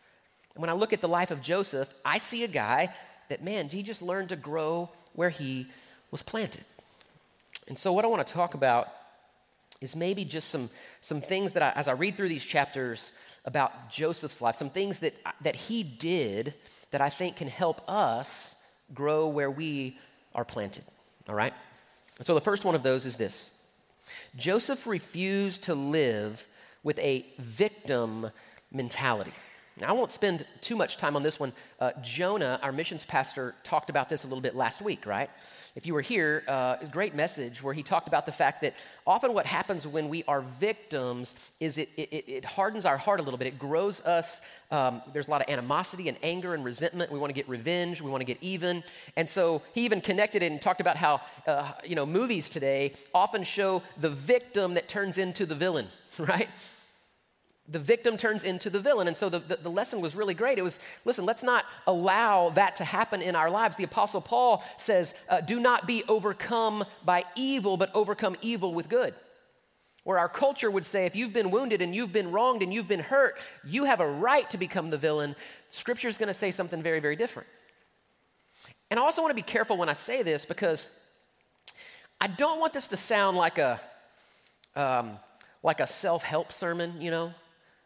And 0.57 0.61
when 0.63 0.71
I 0.71 0.73
look 0.73 0.91
at 0.91 1.01
the 1.01 1.07
life 1.07 1.29
of 1.29 1.39
Joseph, 1.39 1.87
I 2.03 2.17
see 2.17 2.43
a 2.43 2.47
guy 2.47 2.91
that, 3.29 3.43
man, 3.43 3.69
he 3.69 3.83
just 3.83 4.01
learned 4.01 4.29
to 4.29 4.35
grow 4.35 4.89
where 5.13 5.29
he 5.29 5.67
was 6.09 6.23
planted. 6.23 6.63
And 7.67 7.77
so, 7.77 7.93
what 7.93 8.03
I 8.03 8.07
want 8.07 8.25
to 8.25 8.33
talk 8.33 8.55
about 8.55 8.87
is 9.81 9.95
maybe 9.95 10.25
just 10.25 10.49
some, 10.49 10.71
some 11.01 11.21
things 11.21 11.53
that 11.53 11.61
I, 11.61 11.79
as 11.79 11.87
I 11.87 11.91
read 11.91 12.17
through 12.17 12.29
these 12.29 12.43
chapters 12.43 13.11
about 13.45 13.91
Joseph's 13.91 14.41
life, 14.41 14.55
some 14.55 14.71
things 14.71 14.97
that, 14.99 15.13
that 15.41 15.55
he 15.55 15.83
did 15.83 16.55
that 16.89 17.01
I 17.01 17.09
think 17.09 17.35
can 17.35 17.49
help 17.49 17.87
us 17.87 18.55
grow 18.95 19.27
where 19.27 19.51
we 19.51 19.99
are 20.33 20.43
planted. 20.43 20.85
All 21.29 21.35
right? 21.35 21.53
And 22.17 22.25
so, 22.25 22.33
the 22.33 22.41
first 22.41 22.65
one 22.65 22.73
of 22.73 22.81
those 22.81 23.05
is 23.05 23.15
this 23.15 23.51
Joseph 24.35 24.87
refused 24.87 25.65
to 25.65 25.75
live 25.75 26.47
with 26.81 26.97
a 26.97 27.27
victim 27.37 28.31
mentality. 28.71 29.33
Now, 29.79 29.89
I 29.89 29.91
won't 29.91 30.12
spend 30.12 30.43
too 30.62 30.75
much 30.75 30.98
time 30.98 31.15
on 31.15 31.22
this 31.22 31.39
one. 31.39 31.53
Uh, 31.79 31.91
Jonah, 32.01 32.60
our 32.63 32.72
missions 32.72 33.05
pastor, 33.05 33.53
talked 33.63 33.91
about 33.91 34.10
this 34.10 34.24
a 34.24 34.27
little 34.27 34.41
bit 34.41 34.55
last 34.55 34.81
week, 34.81 35.05
right? 35.05 35.29
If 35.75 35.86
you 35.86 35.93
were 35.93 36.01
here, 36.01 36.43
uh, 36.48 36.77
a 36.81 36.88
great 36.88 37.13
message 37.13 37.62
where 37.62 37.75
he 37.75 37.84
talked 37.84 38.07
about 38.07 38.25
the 38.25 38.31
fact 38.31 38.62
that 38.62 38.74
often 39.05 39.36
what 39.36 39.46
happens 39.46 39.86
when 39.86 40.10
we 40.10 40.24
are 40.24 40.41
victims 40.60 41.36
is 41.60 41.77
it, 41.77 41.89
it, 41.96 42.27
it 42.27 42.43
hardens 42.43 42.86
our 42.86 42.98
heart 42.98 43.19
a 43.19 43.24
little 43.24 43.38
bit. 43.38 43.46
It 43.46 43.60
grows 43.60 44.01
us. 44.01 44.41
Um, 44.72 45.03
there's 45.13 45.27
a 45.27 45.31
lot 45.31 45.41
of 45.41 45.50
animosity 45.50 46.10
and 46.10 46.17
anger 46.24 46.55
and 46.55 46.65
resentment. 46.65 47.12
We 47.12 47.19
want 47.19 47.29
to 47.29 47.36
get 47.36 47.48
revenge. 47.48 48.01
We 48.01 48.10
want 48.10 48.22
to 48.22 48.25
get 48.25 48.39
even. 48.41 48.84
And 49.15 49.29
so 49.29 49.62
he 49.74 49.81
even 49.81 50.01
connected 50.01 50.41
it 50.41 50.51
and 50.51 50.60
talked 50.60 50.81
about 50.81 50.98
how, 50.98 51.22
uh, 51.46 51.74
you 51.86 51.96
know, 51.96 52.07
movies 52.07 52.50
today 52.50 52.93
often 53.13 53.43
show 53.43 53.84
the 54.01 54.10
victim 54.10 54.74
that 54.74 54.88
turns 54.88 55.19
into 55.19 55.46
the 55.46 55.53
villain, 55.53 55.88
right? 56.17 56.50
The 57.69 57.79
victim 57.79 58.15
turns 58.15 58.43
into 58.43 58.69
the 58.69 58.79
villain. 58.79 59.07
And 59.07 59.17
so 59.17 59.29
the, 59.29 59.39
the, 59.39 59.57
the, 59.57 59.69
lesson 59.69 60.00
was 60.00 60.15
really 60.15 60.33
great. 60.33 60.57
It 60.57 60.62
was, 60.62 60.79
listen, 61.03 61.25
let's 61.25 61.43
not 61.43 61.65
allow 61.86 62.50
that 62.51 62.77
to 62.77 62.86
happen 62.86 63.21
in 63.21 63.36
our 63.36 63.50
lives. 63.50 63.75
The 63.75 63.83
Apostle 63.83 64.21
Paul 64.21 64.63
says, 64.77 65.13
uh, 65.27 65.41
do 65.41 65.59
not 65.59 65.86
be 65.86 66.03
overcome 66.07 66.86
by 67.03 67.24
evil, 67.36 67.75
but 67.75 67.93
overcome 67.93 68.38
evil 68.41 68.74
with 68.74 68.88
good. 68.88 69.13
Where 70.05 70.17
our 70.17 70.29
culture 70.29 70.71
would 70.71 70.86
say, 70.86 71.05
if 71.05 71.17
you've 71.17 71.33
been 71.33 71.51
wounded 71.51 71.81
and 71.81 71.93
you've 71.93 72.13
been 72.13 72.31
wronged 72.31 72.63
and 72.63 72.74
you've 72.74 72.88
been 72.88 73.01
hurt, 73.01 73.38
you 73.65 73.83
have 73.83 74.00
a 74.00 74.09
right 74.09 74.50
to 74.51 74.57
become 74.57 74.89
the 74.89 74.97
villain. 74.97 75.36
Scripture 75.69 76.07
is 76.07 76.17
going 76.17 76.27
to 76.27 76.33
say 76.33 76.51
something 76.51 76.81
very, 76.81 77.01
very 77.01 77.17
different. 77.17 77.50
And 78.89 78.97
I 78.97 79.03
also 79.03 79.21
want 79.21 79.31
to 79.31 79.36
be 79.36 79.41
careful 79.41 79.77
when 79.77 79.89
I 79.89 79.93
say 79.93 80.24
this 80.24 80.45
because 80.45 80.89
I 82.21 82.27
don't 82.27 82.62
want 82.62 82.71
this 82.71 82.88
to 82.88 82.97
sound 82.97 83.36
like 83.36 83.57
a, 83.57 83.81
um, 84.77 85.19
like 85.62 85.81
a 85.81 85.88
self 85.88 86.24
help 86.24 86.53
sermon, 86.53 87.01
you 87.01 87.12
know? 87.12 87.33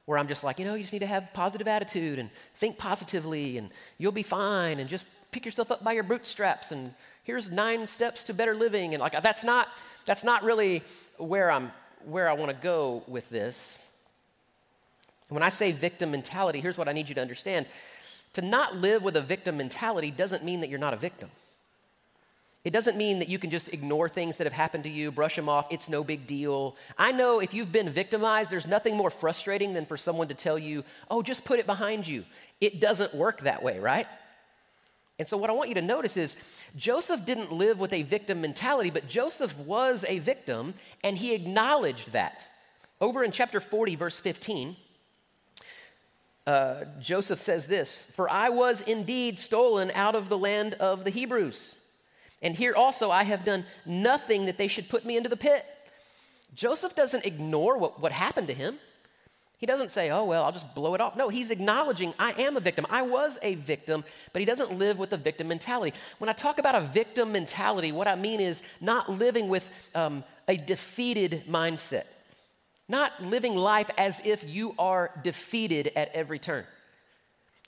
Where 0.06 0.18
I'm 0.18 0.28
just 0.28 0.44
like, 0.44 0.60
you 0.60 0.66
know, 0.66 0.74
you 0.74 0.84
just 0.84 0.94
need 0.94 1.00
to 1.00 1.06
have 1.06 1.30
positive 1.34 1.68
attitude 1.68 2.20
and 2.20 2.30
think 2.56 2.78
positively 2.78 3.58
and 3.58 3.70
you'll 3.98 4.12
be 4.12 4.24
fine 4.24 4.80
and 4.80 4.90
just 4.90 5.06
pick 5.32 5.46
yourself 5.46 5.72
up 5.72 5.84
by 5.84 5.94
your 5.94 6.04
bootstraps 6.04 6.72
and 6.72 6.94
here's 7.24 7.50
nine 7.50 7.88
steps 7.88 8.24
to 8.26 8.34
better 8.34 8.56
living 8.56 8.94
and 8.94 9.02
like 9.02 9.22
that's 9.22 9.44
not 9.44 9.68
that's 10.06 10.24
not 10.24 10.44
really 10.44 10.84
where 11.18 11.52
I'm 11.52 11.72
where 12.06 12.30
I 12.30 12.34
want 12.34 12.50
to 12.50 12.58
go 12.62 13.04
with 13.08 13.30
this. 13.30 13.80
When 15.30 15.44
I 15.44 15.50
say 15.50 15.72
victim 15.72 16.12
mentality, 16.12 16.60
here's 16.60 16.78
what 16.78 16.90
I 16.90 16.94
need 16.94 17.08
you 17.08 17.16
to 17.16 17.22
understand. 17.22 17.66
To 18.34 18.42
not 18.42 18.76
live 18.76 19.04
with 19.04 19.16
a 19.16 19.22
victim 19.22 19.58
mentality 19.58 20.12
doesn't 20.12 20.44
mean 20.44 20.62
that 20.62 20.70
you're 20.70 20.80
not 20.80 20.94
a 20.94 20.98
victim. 20.98 21.30
It 22.64 22.72
doesn't 22.72 22.96
mean 22.96 23.20
that 23.20 23.30
you 23.30 23.40
can 23.40 23.50
just 23.50 23.70
ignore 23.70 24.08
things 24.08 24.38
that 24.38 24.46
have 24.46 24.54
happened 24.54 24.84
to 24.84 24.90
you, 24.90 25.12
brush 25.12 25.36
them 25.36 25.50
off, 25.50 25.68
it's 25.72 25.90
no 25.90 26.04
big 26.04 26.28
deal. 26.28 26.76
I 26.96 27.12
know 27.12 27.40
if 27.40 27.54
you've 27.56 27.72
been 27.72 27.90
victimized, 27.90 28.52
there's 28.52 28.68
nothing 28.68 28.96
more 28.96 29.10
frustrating 29.10 29.74
than 29.74 29.88
for 29.88 29.98
someone 29.98 30.28
to 30.28 30.36
tell 30.36 30.60
you, 30.60 30.84
oh, 31.10 31.24
just 31.24 31.44
put 31.44 31.60
it 31.60 31.66
behind 31.66 32.08
you. 32.08 32.24
It 32.60 32.80
doesn't 32.80 33.16
work 33.16 33.42
that 33.42 33.64
way, 33.64 33.80
right? 33.80 34.06
And 35.18 35.28
so, 35.28 35.38
what 35.38 35.50
I 35.50 35.54
want 35.54 35.70
you 35.70 35.76
to 35.76 35.82
notice 35.82 36.18
is 36.18 36.36
Joseph 36.76 37.26
didn't 37.26 37.52
live 37.52 37.80
with 37.80 37.94
a 37.94 38.04
victim 38.04 38.42
mentality, 38.42 38.90
but 38.90 39.08
Joseph 39.08 39.58
was 39.60 40.06
a 40.08 40.20
victim, 40.20 40.74
and 41.04 41.18
he 41.18 41.34
acknowledged 41.34 42.12
that. 42.12 42.48
Over 43.00 43.24
in 43.24 43.32
chapter 43.32 43.60
40, 43.60 43.96
verse 43.96 44.20
15, 44.20 44.76
uh, 46.46 46.86
Joseph 47.00 47.40
says 47.40 47.66
this 47.68 48.06
For 48.16 48.30
I 48.30 48.50
was 48.50 48.82
indeed 48.82 49.40
stolen 49.40 49.92
out 49.96 50.16
of 50.16 50.30
the 50.30 50.38
land 50.38 50.76
of 50.76 51.04
the 51.04 51.12
Hebrews. 51.12 51.76
And 52.42 52.56
here 52.56 52.74
also 52.76 53.12
I 53.12 53.24
have 53.24 53.44
done 53.44 53.66
nothing 53.86 54.46
that 54.46 54.58
they 54.58 54.68
should 54.68 54.90
put 54.90 55.06
me 55.06 55.18
into 55.18 55.30
the 55.30 55.38
pit. 55.38 55.66
Joseph 56.54 56.96
doesn't 56.96 57.26
ignore 57.26 57.78
what, 57.78 58.02
what 58.02 58.12
happened 58.12 58.48
to 58.48 58.54
him. 58.54 58.78
He 59.58 59.68
doesn't 59.68 59.92
say, 59.92 60.10
oh, 60.10 60.26
well, 60.26 60.44
I'll 60.44 60.52
just 60.52 60.74
blow 60.74 60.96
it 60.96 61.02
off. 61.02 61.16
No, 61.16 61.30
he's 61.30 61.52
acknowledging, 61.52 62.16
I 62.18 62.32
am 62.42 62.58
a 62.58 62.60
victim. 62.60 62.88
I 62.90 63.04
was 63.04 63.38
a 63.44 63.54
victim, 63.54 64.04
but 64.34 64.40
he 64.40 64.46
doesn't 64.46 64.80
live 64.80 64.98
with 64.98 65.14
a 65.14 65.18
victim 65.18 65.48
mentality. 65.50 65.96
When 66.18 66.32
I 66.32 66.34
talk 66.34 66.58
about 66.58 66.74
a 66.74 66.82
victim 66.82 67.32
mentality, 67.32 67.92
what 67.92 68.08
I 68.08 68.16
mean 68.16 68.40
is 68.40 68.64
not 68.82 69.08
living 69.08 69.50
with 69.50 69.70
um, 69.94 70.24
a 70.48 70.58
defeated 70.58 71.44
mindset, 71.48 72.06
not 72.90 73.22
living 73.22 73.56
life 73.56 73.92
as 74.00 74.20
if 74.26 74.44
you 74.44 74.74
are 74.80 75.12
defeated 75.24 75.92
at 75.96 76.10
every 76.16 76.40
turn. 76.40 76.66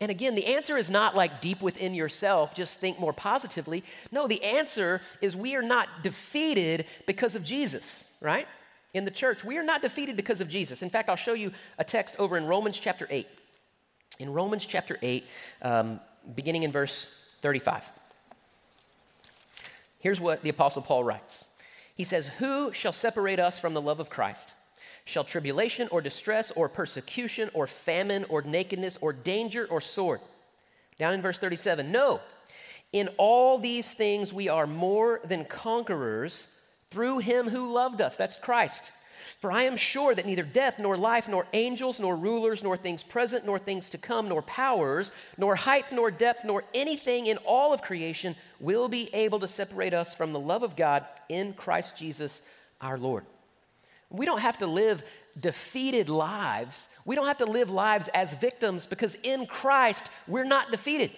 And 0.02 0.10
again, 0.10 0.36
the 0.36 0.48
answer 0.48 0.78
is 0.78 0.90
not 0.90 1.16
like 1.16 1.40
deep 1.40 1.62
within 1.62 1.94
yourself, 1.94 2.56
just 2.56 2.80
think 2.80 3.00
more 3.00 3.14
positively. 3.14 3.84
No, 4.12 4.28
the 4.28 4.44
answer 4.44 5.02
is 5.22 5.36
we 5.36 5.56
are 5.56 5.62
not 5.62 5.88
defeated 6.02 6.86
because 7.06 7.36
of 7.36 7.44
Jesus, 7.44 8.04
right? 8.20 8.48
In 8.94 9.06
the 9.06 9.12
church, 9.12 9.44
we 9.44 9.58
are 9.58 9.64
not 9.64 9.82
defeated 9.82 10.16
because 10.16 10.42
of 10.42 10.50
Jesus. 10.50 10.82
In 10.82 10.90
fact, 10.90 11.10
I'll 11.10 11.16
show 11.16 11.34
you 11.34 11.52
a 11.78 11.84
text 11.84 12.16
over 12.20 12.38
in 12.38 12.46
Romans 12.46 12.78
chapter 12.78 13.08
8. 13.10 13.28
In 14.20 14.34
Romans 14.34 14.66
chapter 14.66 14.98
8, 15.02 15.26
um, 15.62 16.00
beginning 16.36 16.64
in 16.64 16.72
verse 16.72 17.08
35. 17.42 17.84
Here's 20.00 20.20
what 20.20 20.42
the 20.42 20.50
Apostle 20.50 20.82
Paul 20.82 21.04
writes 21.04 21.46
He 21.96 22.04
says, 22.04 22.28
Who 22.40 22.74
shall 22.74 22.94
separate 22.94 23.40
us 23.40 23.60
from 23.60 23.74
the 23.74 23.82
love 23.82 24.00
of 24.00 24.10
Christ? 24.10 24.52
Shall 25.06 25.24
tribulation 25.24 25.90
or 25.92 26.02
distress 26.02 26.52
or 26.52 26.70
persecution 26.70 27.50
or 27.54 27.68
famine 27.68 28.26
or 28.30 28.42
nakedness 28.42 28.98
or 29.02 29.12
danger 29.14 29.68
or 29.70 29.82
sword? 29.82 30.22
Down 30.98 31.14
in 31.14 31.22
verse 31.22 31.40
37, 31.40 31.92
no. 31.92 32.22
In 32.94 33.10
all 33.18 33.58
these 33.58 33.92
things 33.92 34.32
we 34.32 34.48
are 34.50 34.68
more 34.68 35.20
than 35.26 35.46
conquerors 35.46 36.48
through 36.92 37.20
him 37.20 37.50
who 37.50 37.72
loved 37.72 38.02
us. 38.02 38.16
That's 38.16 38.38
Christ. 38.38 38.92
For 39.40 39.52
I 39.52 39.64
am 39.64 39.78
sure 39.78 40.14
that 40.14 40.26
neither 40.26 40.44
death, 40.44 40.80
nor 40.80 40.98
life, 40.98 41.28
nor 41.28 41.48
angels, 41.54 42.00
nor 42.00 42.16
rulers, 42.16 42.64
nor 42.64 42.78
things 42.78 43.04
present, 43.04 43.46
nor 43.46 43.58
things 43.58 43.90
to 43.92 43.98
come, 43.98 44.30
nor 44.30 44.42
powers, 44.42 45.12
nor 45.38 45.56
height, 45.56 45.92
nor 45.92 46.12
depth, 46.12 46.46
nor 46.46 46.64
anything 46.74 47.28
in 47.28 47.38
all 47.38 47.74
of 47.74 47.82
creation 47.82 48.36
will 48.60 48.88
be 48.88 49.14
able 49.14 49.40
to 49.40 49.48
separate 49.48 49.94
us 49.94 50.14
from 50.14 50.34
the 50.34 50.40
love 50.40 50.64
of 50.64 50.76
God 50.76 51.06
in 51.30 51.54
Christ 51.54 51.98
Jesus 51.98 52.42
our 52.82 52.98
Lord. 52.98 53.26
We 54.14 54.26
don't 54.26 54.40
have 54.40 54.60
to 54.60 54.68
live 54.68 55.04
defeated 55.38 56.08
lives. 56.08 56.88
We 57.04 57.16
don't 57.16 57.28
have 57.28 57.40
to 57.40 57.46
live 57.46 57.70
lives 57.70 58.08
as 58.14 58.34
victims 58.36 58.86
because 58.86 59.18
in 59.24 59.48
Christ, 59.48 60.10
we're 60.28 60.46
not 60.46 60.72
defeated. 60.72 61.12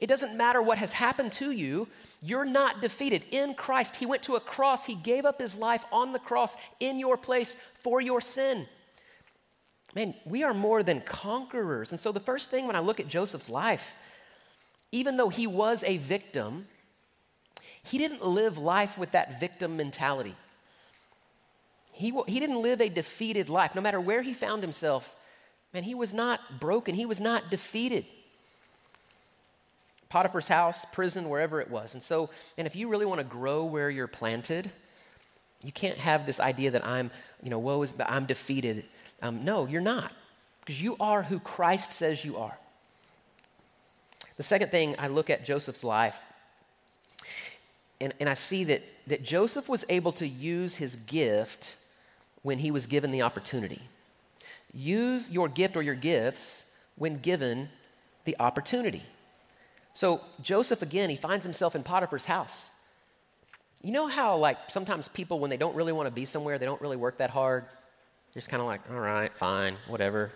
It 0.00 0.08
doesn't 0.08 0.36
matter 0.36 0.60
what 0.60 0.78
has 0.78 0.92
happened 0.92 1.32
to 1.34 1.52
you, 1.52 1.86
you're 2.20 2.44
not 2.44 2.80
defeated. 2.80 3.24
In 3.30 3.54
Christ, 3.54 3.96
He 3.96 4.06
went 4.06 4.24
to 4.24 4.34
a 4.34 4.40
cross, 4.40 4.84
He 4.84 4.96
gave 4.96 5.24
up 5.24 5.40
His 5.40 5.54
life 5.54 5.84
on 5.92 6.12
the 6.12 6.18
cross 6.18 6.56
in 6.80 6.98
your 6.98 7.16
place 7.16 7.56
for 7.82 8.00
your 8.00 8.20
sin. 8.20 8.66
Man, 9.94 10.14
we 10.24 10.42
are 10.42 10.54
more 10.54 10.82
than 10.82 11.02
conquerors. 11.02 11.90
And 11.90 12.00
so, 12.00 12.12
the 12.12 12.20
first 12.20 12.50
thing 12.50 12.66
when 12.66 12.76
I 12.76 12.80
look 12.80 12.98
at 12.98 13.08
Joseph's 13.08 13.50
life, 13.50 13.94
even 14.90 15.16
though 15.16 15.28
he 15.28 15.46
was 15.46 15.84
a 15.84 15.98
victim, 15.98 16.66
he 17.82 17.98
didn't 17.98 18.24
live 18.24 18.58
life 18.58 18.96
with 18.96 19.12
that 19.12 19.38
victim 19.38 19.76
mentality. 19.76 20.34
He, 21.92 22.12
he 22.26 22.40
didn't 22.40 22.60
live 22.60 22.80
a 22.80 22.88
defeated 22.88 23.48
life. 23.48 23.74
No 23.74 23.80
matter 23.80 24.00
where 24.00 24.22
he 24.22 24.32
found 24.34 24.62
himself, 24.62 25.14
man, 25.72 25.84
he 25.84 25.94
was 25.94 26.12
not 26.12 26.40
broken. 26.58 26.94
He 26.94 27.06
was 27.06 27.20
not 27.20 27.50
defeated. 27.50 28.04
Potiphar's 30.08 30.48
house, 30.48 30.84
prison, 30.92 31.28
wherever 31.28 31.60
it 31.60 31.70
was. 31.70 31.94
And 31.94 32.02
so, 32.02 32.30
and 32.58 32.66
if 32.66 32.76
you 32.76 32.88
really 32.88 33.06
want 33.06 33.18
to 33.18 33.24
grow 33.24 33.64
where 33.64 33.88
you're 33.88 34.06
planted, 34.06 34.70
you 35.62 35.72
can't 35.72 35.98
have 35.98 36.26
this 36.26 36.40
idea 36.40 36.72
that 36.72 36.84
I'm, 36.84 37.10
you 37.42 37.50
know, 37.50 37.58
woe 37.58 37.82
is, 37.82 37.94
I'm 38.04 38.26
defeated. 38.26 38.84
Um, 39.22 39.44
no, 39.44 39.66
you're 39.66 39.80
not, 39.80 40.12
because 40.60 40.82
you 40.82 40.96
are 40.98 41.22
who 41.22 41.38
Christ 41.38 41.92
says 41.92 42.24
you 42.24 42.36
are. 42.36 42.58
The 44.36 44.42
second 44.42 44.70
thing 44.70 44.96
I 44.98 45.08
look 45.08 45.30
at 45.30 45.44
Joseph's 45.44 45.84
life, 45.84 46.18
and, 48.00 48.12
and 48.18 48.28
I 48.28 48.34
see 48.34 48.64
that, 48.64 48.82
that 49.06 49.22
Joseph 49.22 49.68
was 49.68 49.84
able 49.88 50.12
to 50.12 50.26
use 50.26 50.74
his 50.76 50.96
gift 50.96 51.76
when 52.42 52.58
he 52.58 52.70
was 52.70 52.86
given 52.86 53.10
the 53.10 53.22
opportunity. 53.22 53.80
Use 54.72 55.30
your 55.30 55.48
gift 55.48 55.76
or 55.76 55.82
your 55.82 55.94
gifts 55.94 56.64
when 56.96 57.18
given 57.18 57.68
the 58.24 58.36
opportunity. 58.40 59.02
So, 59.94 60.20
Joseph, 60.40 60.82
again, 60.82 61.10
he 61.10 61.16
finds 61.16 61.44
himself 61.44 61.76
in 61.76 61.82
Potiphar's 61.82 62.24
house. 62.24 62.70
You 63.82 63.92
know 63.92 64.06
how, 64.06 64.36
like, 64.36 64.56
sometimes 64.68 65.08
people, 65.08 65.40
when 65.40 65.50
they 65.50 65.56
don't 65.56 65.74
really 65.74 65.92
want 65.92 66.06
to 66.06 66.12
be 66.12 66.24
somewhere, 66.24 66.58
they 66.58 66.66
don't 66.66 66.80
really 66.80 66.96
work 66.96 67.18
that 67.18 67.30
hard? 67.30 67.64
Just 68.32 68.48
kind 68.48 68.62
of 68.62 68.68
like, 68.68 68.80
all 68.90 69.00
right, 69.00 69.36
fine, 69.36 69.76
whatever. 69.88 70.30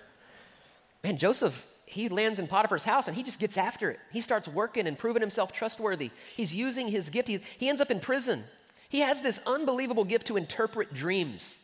Man, 1.03 1.17
Joseph, 1.17 1.67
he 1.87 2.09
lands 2.09 2.39
in 2.39 2.49
Potiphar's 2.49 2.85
house 2.85 3.07
and 3.07 3.17
he 3.17 3.23
just 3.23 3.39
gets 3.39 3.57
after 3.57 3.91
it. 3.91 4.01
He 4.13 4.21
starts 4.21 4.49
working 4.49 4.87
and 4.87 4.99
proving 4.99 5.23
himself 5.23 5.53
trustworthy. 5.53 6.11
He's 6.37 6.55
using 6.55 6.89
his 6.89 7.09
gift. 7.09 7.29
He, 7.29 7.39
he 7.59 7.69
ends 7.69 7.81
up 7.81 7.91
in 7.91 8.01
prison. 8.01 8.45
He 8.89 9.01
has 9.01 9.21
this 9.21 9.41
unbelievable 9.47 10.05
gift 10.05 10.27
to 10.27 10.37
interpret 10.37 10.93
dreams. 10.93 11.61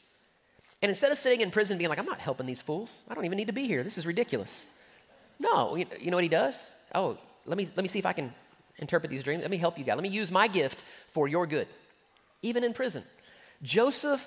And 0.82 0.88
instead 0.88 1.12
of 1.12 1.18
sitting 1.18 1.40
in 1.40 1.50
prison 1.50 1.78
being 1.78 1.88
like, 1.88 2.00
I'm 2.00 2.06
not 2.06 2.18
helping 2.18 2.44
these 2.44 2.60
fools, 2.60 3.02
I 3.08 3.14
don't 3.14 3.24
even 3.24 3.38
need 3.38 3.46
to 3.46 3.52
be 3.52 3.66
here, 3.66 3.84
this 3.84 3.96
is 3.96 4.06
ridiculous. 4.06 4.64
No, 5.38 5.76
you, 5.76 5.86
know 6.10 6.16
what 6.16 6.24
he 6.24 6.28
does? 6.28 6.56
Oh, 6.94 7.16
let 7.46 7.56
me, 7.56 7.68
let 7.76 7.82
me 7.82 7.88
see 7.88 7.98
if 7.98 8.06
I 8.06 8.12
can 8.12 8.32
interpret 8.78 9.10
these 9.10 9.22
dreams. 9.22 9.42
Let 9.42 9.50
me 9.50 9.56
help 9.56 9.78
you, 9.78 9.84
God. 9.84 9.94
Let 9.94 10.02
me 10.02 10.08
use 10.08 10.30
my 10.30 10.48
gift 10.48 10.82
for 11.12 11.28
your 11.28 11.46
good, 11.46 11.68
even 12.42 12.64
in 12.64 12.72
prison. 12.74 13.02
Joseph 13.62 14.26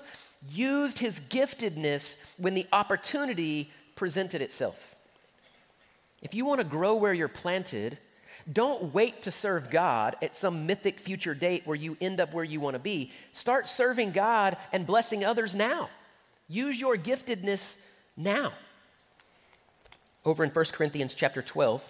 used 0.50 0.98
his 0.98 1.18
giftedness 1.20 2.16
when 2.38 2.54
the 2.54 2.66
opportunity 2.72 3.70
presented 3.94 4.42
itself. 4.42 4.94
If 6.22 6.34
you 6.34 6.44
want 6.44 6.60
to 6.60 6.64
grow 6.64 6.94
where 6.94 7.14
you're 7.14 7.28
planted, 7.28 7.98
don't 8.50 8.94
wait 8.94 9.22
to 9.22 9.32
serve 9.32 9.70
God 9.70 10.16
at 10.22 10.36
some 10.36 10.66
mythic 10.66 11.00
future 11.00 11.34
date 11.34 11.66
where 11.66 11.76
you 11.76 11.96
end 12.00 12.20
up 12.20 12.32
where 12.32 12.44
you 12.44 12.60
want 12.60 12.74
to 12.74 12.80
be. 12.80 13.12
Start 13.32 13.68
serving 13.68 14.12
God 14.12 14.56
and 14.72 14.86
blessing 14.86 15.24
others 15.24 15.54
now. 15.54 15.90
Use 16.48 16.78
your 16.78 16.96
giftedness 16.96 17.76
now. 18.16 18.52
Over 20.24 20.44
in 20.44 20.50
1 20.50 20.64
Corinthians 20.66 21.14
chapter 21.14 21.42
12, 21.42 21.82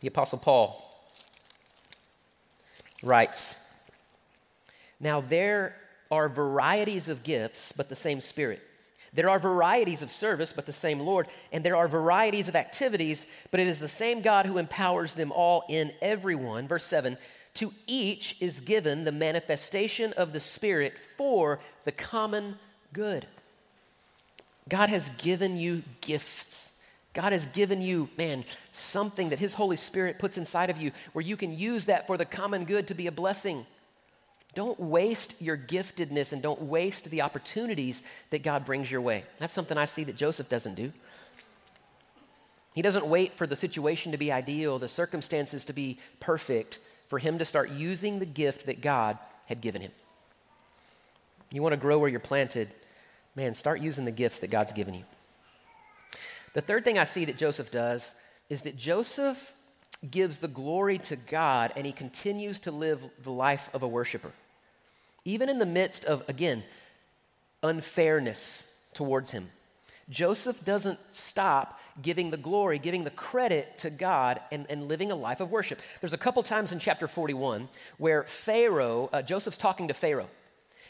the 0.00 0.08
Apostle 0.08 0.38
Paul 0.38 0.84
writes 3.02 3.54
Now 5.00 5.20
there 5.20 5.76
are 6.10 6.28
varieties 6.28 7.08
of 7.08 7.22
gifts, 7.22 7.72
but 7.72 7.88
the 7.88 7.94
same 7.94 8.20
Spirit. 8.20 8.60
There 9.12 9.30
are 9.30 9.38
varieties 9.38 10.02
of 10.02 10.10
service, 10.10 10.52
but 10.52 10.66
the 10.66 10.72
same 10.72 11.00
Lord. 11.00 11.28
And 11.50 11.64
there 11.64 11.76
are 11.76 11.88
varieties 11.88 12.48
of 12.48 12.56
activities, 12.56 13.26
but 13.50 13.60
it 13.60 13.66
is 13.66 13.78
the 13.78 13.88
same 13.88 14.20
God 14.20 14.44
who 14.44 14.58
empowers 14.58 15.14
them 15.14 15.32
all 15.32 15.64
in 15.68 15.92
everyone. 16.02 16.68
Verse 16.68 16.84
7 16.84 17.16
To 17.58 17.72
each 17.88 18.36
is 18.38 18.60
given 18.60 19.02
the 19.02 19.10
manifestation 19.10 20.12
of 20.12 20.32
the 20.32 20.38
Spirit 20.38 20.94
for 21.16 21.58
the 21.84 21.90
common 21.90 22.56
good. 22.92 23.26
God 24.68 24.90
has 24.90 25.08
given 25.18 25.56
you 25.56 25.82
gifts. 26.00 26.68
God 27.14 27.32
has 27.32 27.46
given 27.46 27.82
you, 27.82 28.08
man, 28.16 28.44
something 28.70 29.30
that 29.30 29.40
His 29.40 29.54
Holy 29.54 29.76
Spirit 29.76 30.20
puts 30.20 30.38
inside 30.38 30.70
of 30.70 30.76
you 30.76 30.92
where 31.14 31.24
you 31.24 31.36
can 31.36 31.52
use 31.52 31.86
that 31.86 32.06
for 32.06 32.16
the 32.16 32.24
common 32.24 32.64
good 32.64 32.86
to 32.86 32.94
be 32.94 33.08
a 33.08 33.12
blessing. 33.12 33.66
Don't 34.54 34.78
waste 34.78 35.42
your 35.42 35.56
giftedness 35.56 36.32
and 36.32 36.40
don't 36.40 36.62
waste 36.62 37.10
the 37.10 37.22
opportunities 37.22 38.02
that 38.30 38.44
God 38.44 38.66
brings 38.66 38.88
your 38.88 39.00
way. 39.00 39.24
That's 39.40 39.52
something 39.52 39.76
I 39.76 39.86
see 39.86 40.04
that 40.04 40.14
Joseph 40.14 40.48
doesn't 40.48 40.76
do. 40.76 40.92
He 42.72 42.82
doesn't 42.82 43.06
wait 43.06 43.34
for 43.34 43.48
the 43.48 43.56
situation 43.56 44.12
to 44.12 44.18
be 44.18 44.30
ideal, 44.30 44.78
the 44.78 44.86
circumstances 44.86 45.64
to 45.64 45.72
be 45.72 45.98
perfect, 46.20 46.78
for 47.08 47.18
him 47.18 47.38
to 47.38 47.44
start 47.44 47.70
using 47.70 48.18
the 48.18 48.26
gift 48.26 48.66
that 48.66 48.80
God 48.80 49.18
had 49.46 49.60
given 49.60 49.82
him. 49.82 49.92
You 51.50 51.62
want 51.62 51.72
to 51.72 51.78
grow 51.78 51.98
where 51.98 52.08
you're 52.08 52.20
planted, 52.20 52.68
man, 53.34 53.54
start 53.54 53.80
using 53.80 54.04
the 54.04 54.10
gifts 54.10 54.40
that 54.40 54.50
God's 54.50 54.72
given 54.72 54.94
you. 54.94 55.04
The 56.54 56.60
third 56.60 56.84
thing 56.84 56.98
I 56.98 57.04
see 57.04 57.24
that 57.26 57.38
Joseph 57.38 57.70
does 57.70 58.14
is 58.50 58.62
that 58.62 58.76
Joseph 58.76 59.54
gives 60.10 60.38
the 60.38 60.48
glory 60.48 60.98
to 60.98 61.16
God 61.16 61.72
and 61.76 61.84
he 61.86 61.92
continues 61.92 62.60
to 62.60 62.70
live 62.70 63.02
the 63.22 63.32
life 63.32 63.68
of 63.72 63.82
a 63.82 63.88
worshiper. 63.88 64.32
Even 65.24 65.48
in 65.48 65.58
the 65.58 65.66
midst 65.66 66.04
of, 66.04 66.22
again, 66.28 66.62
unfairness 67.62 68.66
towards 68.94 69.30
him, 69.30 69.48
Joseph 70.10 70.64
doesn't 70.64 70.98
stop 71.12 71.78
giving 72.02 72.30
the 72.30 72.36
glory, 72.36 72.78
giving 72.78 73.04
the 73.04 73.10
credit 73.10 73.78
to 73.78 73.90
God, 73.90 74.40
and, 74.50 74.66
and 74.70 74.88
living 74.88 75.10
a 75.10 75.16
life 75.16 75.40
of 75.40 75.50
worship. 75.50 75.80
There's 76.00 76.12
a 76.12 76.18
couple 76.18 76.42
times 76.42 76.72
in 76.72 76.78
chapter 76.78 77.08
41 77.08 77.68
where 77.98 78.24
Pharaoh, 78.24 79.10
uh, 79.12 79.22
Joseph's 79.22 79.58
talking 79.58 79.88
to 79.88 79.94
Pharaoh, 79.94 80.28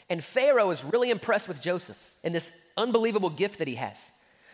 and 0.09 0.23
Pharaoh 0.23 0.69
is 0.71 0.83
really 0.83 1.11
impressed 1.11 1.47
with 1.47 1.61
Joseph 1.61 1.97
and 2.23 2.33
this 2.33 2.51
unbelievable 2.77 3.29
gift 3.29 3.59
that 3.59 3.67
he 3.67 3.75
has. 3.75 4.09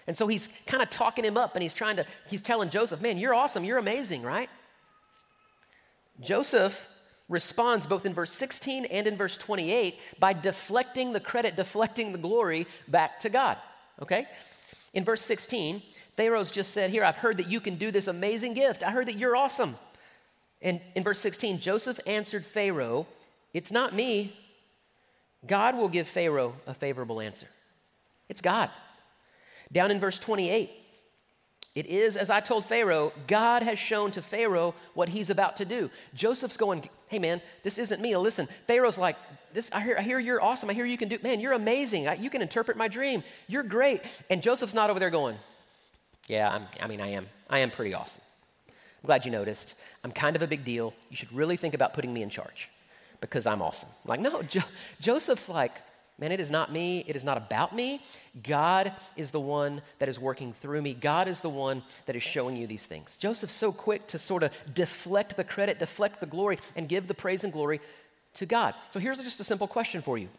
And 0.07 0.15
so 0.15 0.27
he's 0.27 0.50
kind 0.67 0.83
of 0.83 0.89
talking 0.89 1.25
him 1.25 1.38
up 1.38 1.55
and 1.55 1.63
he's 1.63 1.74
trying 1.74 1.95
to, 1.97 2.05
he's 2.27 2.41
telling 2.41 2.69
Joseph, 2.69 3.01
man, 3.01 3.17
you're 3.17 3.33
awesome, 3.33 3.63
you're 3.63 3.77
amazing, 3.77 4.21
right? 4.21 4.50
Joseph 6.21 6.88
responds 7.27 7.88
both 7.88 8.05
in 8.05 8.13
verse 8.13 8.31
16 8.31 8.85
and 8.85 9.07
in 9.07 9.17
verse 9.17 9.35
28 9.38 9.97
by 10.19 10.33
deflecting 10.33 11.12
the 11.12 11.19
credit, 11.19 11.55
deflecting 11.55 12.12
the 12.12 12.17
glory 12.17 12.67
back 12.88 13.19
to 13.21 13.29
God, 13.29 13.57
okay? 14.01 14.27
In 14.93 15.03
verse 15.03 15.21
16, 15.21 15.81
Pharaoh's 16.16 16.51
just 16.51 16.72
said, 16.72 16.92
Here, 16.92 17.04
I've 17.04 17.18
heard 17.18 17.38
that 17.38 17.48
you 17.48 17.60
can 17.60 17.75
do 17.75 17.92
this 17.92 18.08
amazing 18.08 18.54
gift. 18.54 18.84
I 18.84 18.92
heard 18.92 19.08
that 19.08 19.18
you're 19.18 19.36
awesome. 19.36 19.75
And 20.62 20.82
in 20.96 21.04
verse 21.04 21.20
16, 21.20 21.60
Joseph 21.60 22.00
answered 22.08 22.46
Pharaoh, 22.46 23.08
It's 23.54 23.72
not 23.72 23.94
me. 23.94 24.36
God 25.46 25.75
will 25.75 25.90
give 25.90 26.08
Pharaoh 26.08 26.56
a 26.66 26.74
favorable 26.74 27.22
answer. 27.22 27.48
It's 28.30 28.42
God. 28.42 28.70
Down 29.72 29.92
in 29.92 30.00
verse 30.00 30.18
28, 30.18 30.72
it 31.75 31.88
is, 31.88 32.16
as 32.16 32.30
I 32.30 32.40
told 32.40 32.66
Pharaoh, 32.66 33.12
God 33.28 33.62
has 33.62 33.78
shown 33.78 34.12
to 34.14 34.22
Pharaoh 34.22 34.74
what 34.94 35.10
he's 35.10 35.30
about 35.30 35.58
to 35.58 35.66
do. 35.66 35.92
Joseph's 36.14 36.56
going, 36.56 36.90
hey 37.08 37.20
man, 37.20 37.42
this 37.64 37.78
isn't 37.78 38.01
me. 38.01 38.16
Listen, 38.16 38.48
Pharaoh's 38.66 38.98
like, 38.98 39.18
this, 39.54 39.70
I 39.74 39.82
hear, 39.82 39.98
I 39.98 40.01
hear 40.01 40.20
you're 40.20 40.42
awesome. 40.42 40.70
I 40.70 40.74
hear 40.74 40.86
you 40.86 40.98
can 40.98 41.10
do, 41.10 41.20
man, 41.22 41.42
you're 41.42 41.54
amazing. 41.54 42.08
I, 42.08 42.16
you 42.16 42.30
can 42.30 42.42
interpret 42.42 42.78
my 42.78 42.88
dream. 42.88 43.24
You're 43.48 43.64
great. 43.64 44.01
And 44.30 44.42
Joseph's 44.42 44.74
not 44.74 44.90
over 44.90 45.00
there 45.00 45.10
going, 45.10 45.38
yeah, 46.27 46.50
I'm, 46.50 46.66
I 46.81 46.88
mean, 46.88 47.01
I 47.01 47.09
am. 47.09 47.27
I 47.50 47.59
am 47.59 47.72
pretty 47.72 47.94
awesome. 47.94 48.22
I'm 48.68 49.07
glad 49.07 49.25
you 49.25 49.31
noticed. 49.31 49.75
I'm 50.03 50.11
kind 50.11 50.35
of 50.35 50.42
a 50.42 50.48
big 50.48 50.66
deal. 50.66 50.94
You 51.09 51.18
should 51.18 51.31
really 51.31 51.57
think 51.57 51.74
about 51.74 51.94
putting 51.94 52.14
me 52.14 52.24
in 52.24 52.29
charge 52.29 52.70
because 53.22 53.46
I'm 53.46 53.61
awesome. 53.61 53.90
Like, 54.05 54.20
no, 54.20 54.42
jo- 54.42 54.61
Joseph's 55.00 55.50
like, 55.50 55.74
Man, 56.18 56.31
it 56.31 56.40
is 56.40 56.50
not 56.50 56.72
me. 56.72 57.03
It 57.07 57.18
is 57.18 57.25
not 57.25 57.35
about 57.35 57.75
me. 57.75 58.01
God 58.42 58.94
is 59.18 59.31
the 59.31 59.40
one 59.40 59.81
that 60.00 60.07
is 60.07 60.18
working 60.18 60.53
through 60.53 60.81
me. 60.81 60.94
God 60.94 61.27
is 61.27 61.42
the 61.42 61.50
one 61.50 61.83
that 62.05 62.16
is 62.16 62.24
showing 62.24 62.55
you 62.55 62.68
these 62.68 62.85
things. 62.85 63.18
Joseph's 63.18 63.53
so 63.53 63.74
quick 63.74 64.07
to 64.07 64.18
sort 64.18 64.44
of 64.44 64.51
deflect 64.74 65.35
the 65.35 65.44
credit, 65.44 65.77
deflect 65.77 66.22
the 66.22 66.25
glory, 66.25 66.57
and 66.77 66.88
give 66.88 67.07
the 67.07 67.14
praise 67.14 67.44
and 67.44 67.51
glory 67.51 67.81
to 68.35 68.46
God. 68.46 68.75
So 68.92 69.00
here's 69.00 69.18
just 69.18 69.42
a 69.42 69.44
simple 69.44 69.68
question 69.68 70.01
for 70.01 70.18
you. 70.18 70.29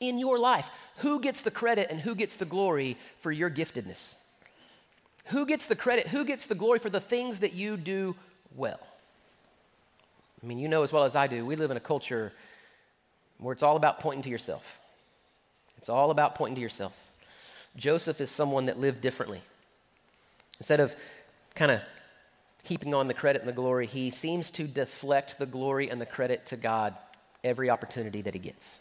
In 0.00 0.18
your 0.18 0.40
life, 0.40 0.70
who 0.96 1.20
gets 1.20 1.42
the 1.42 1.52
credit 1.52 1.86
and 1.88 2.00
who 2.00 2.16
gets 2.16 2.34
the 2.34 2.44
glory 2.44 2.98
for 3.20 3.30
your 3.30 3.48
giftedness? 3.48 4.14
Who 5.26 5.46
gets 5.46 5.66
the 5.66 5.76
credit? 5.76 6.08
Who 6.08 6.24
gets 6.24 6.46
the 6.46 6.54
glory 6.54 6.78
for 6.78 6.90
the 6.90 7.00
things 7.00 7.40
that 7.40 7.52
you 7.52 7.76
do 7.76 8.14
well? 8.54 8.80
I 10.42 10.46
mean, 10.46 10.58
you 10.58 10.68
know 10.68 10.82
as 10.82 10.92
well 10.92 11.04
as 11.04 11.16
I 11.16 11.26
do, 11.26 11.44
we 11.44 11.56
live 11.56 11.70
in 11.70 11.76
a 11.76 11.80
culture 11.80 12.32
where 13.38 13.52
it's 13.52 13.62
all 13.62 13.76
about 13.76 14.00
pointing 14.00 14.22
to 14.22 14.30
yourself. 14.30 14.78
It's 15.78 15.88
all 15.88 16.10
about 16.10 16.34
pointing 16.34 16.56
to 16.56 16.60
yourself. 16.60 16.96
Joseph 17.76 18.20
is 18.20 18.30
someone 18.30 18.66
that 18.66 18.78
lived 18.78 19.00
differently. 19.00 19.40
Instead 20.58 20.80
of 20.80 20.94
kind 21.54 21.70
of 21.70 21.80
heaping 22.62 22.94
on 22.94 23.08
the 23.08 23.14
credit 23.14 23.42
and 23.42 23.48
the 23.48 23.54
glory, 23.54 23.86
he 23.86 24.10
seems 24.10 24.50
to 24.52 24.64
deflect 24.64 25.38
the 25.38 25.46
glory 25.46 25.90
and 25.90 26.00
the 26.00 26.06
credit 26.06 26.46
to 26.46 26.56
God 26.56 26.94
every 27.44 27.70
opportunity 27.70 28.22
that 28.22 28.34
he 28.34 28.40
gets. 28.40 28.76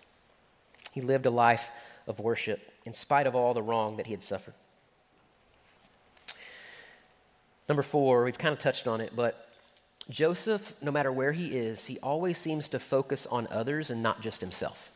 He 0.91 1.01
lived 1.01 1.25
a 1.25 1.31
life 1.31 1.69
of 2.07 2.19
worship 2.19 2.71
in 2.85 2.93
spite 2.93 3.27
of 3.27 3.35
all 3.35 3.53
the 3.53 3.63
wrong 3.63 3.97
that 3.97 4.05
he 4.05 4.13
had 4.13 4.23
suffered. 4.23 4.53
Number 7.67 7.83
four, 7.83 8.23
we've 8.23 8.37
kind 8.37 8.53
of 8.53 8.59
touched 8.59 8.87
on 8.87 9.01
it, 9.01 9.13
but 9.15 9.49
Joseph, 10.09 10.75
no 10.81 10.91
matter 10.91 11.11
where 11.11 11.31
he 11.31 11.47
is, 11.47 11.85
he 11.85 11.97
always 11.99 12.37
seems 12.37 12.69
to 12.69 12.79
focus 12.79 13.25
on 13.25 13.47
others 13.49 13.89
and 13.89 14.03
not 14.03 14.21
just 14.21 14.39
himself. 14.39 14.91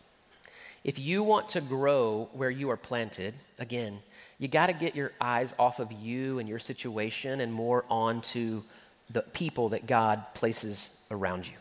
If 0.83 0.99
you 0.99 1.23
want 1.23 1.49
to 1.49 1.61
grow 1.61 2.29
where 2.33 2.51
you 2.51 2.69
are 2.69 2.77
planted, 2.77 3.33
again, 3.57 3.99
you 4.37 4.47
got 4.47 4.67
to 4.67 4.73
get 4.73 4.95
your 4.95 5.11
eyes 5.19 5.53
off 5.57 5.79
of 5.79 5.91
you 5.91 6.39
and 6.39 6.47
your 6.47 6.59
situation 6.59 7.41
and 7.41 7.51
more 7.51 7.85
onto 7.89 8.63
the 9.09 9.21
people 9.21 9.69
that 9.69 9.87
God 9.87 10.23
places 10.35 10.89
around 11.11 11.47
you. 11.47 11.55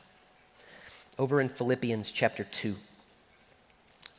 Over 1.18 1.40
in 1.40 1.48
Philippians 1.48 2.12
chapter 2.12 2.44
2. 2.44 2.76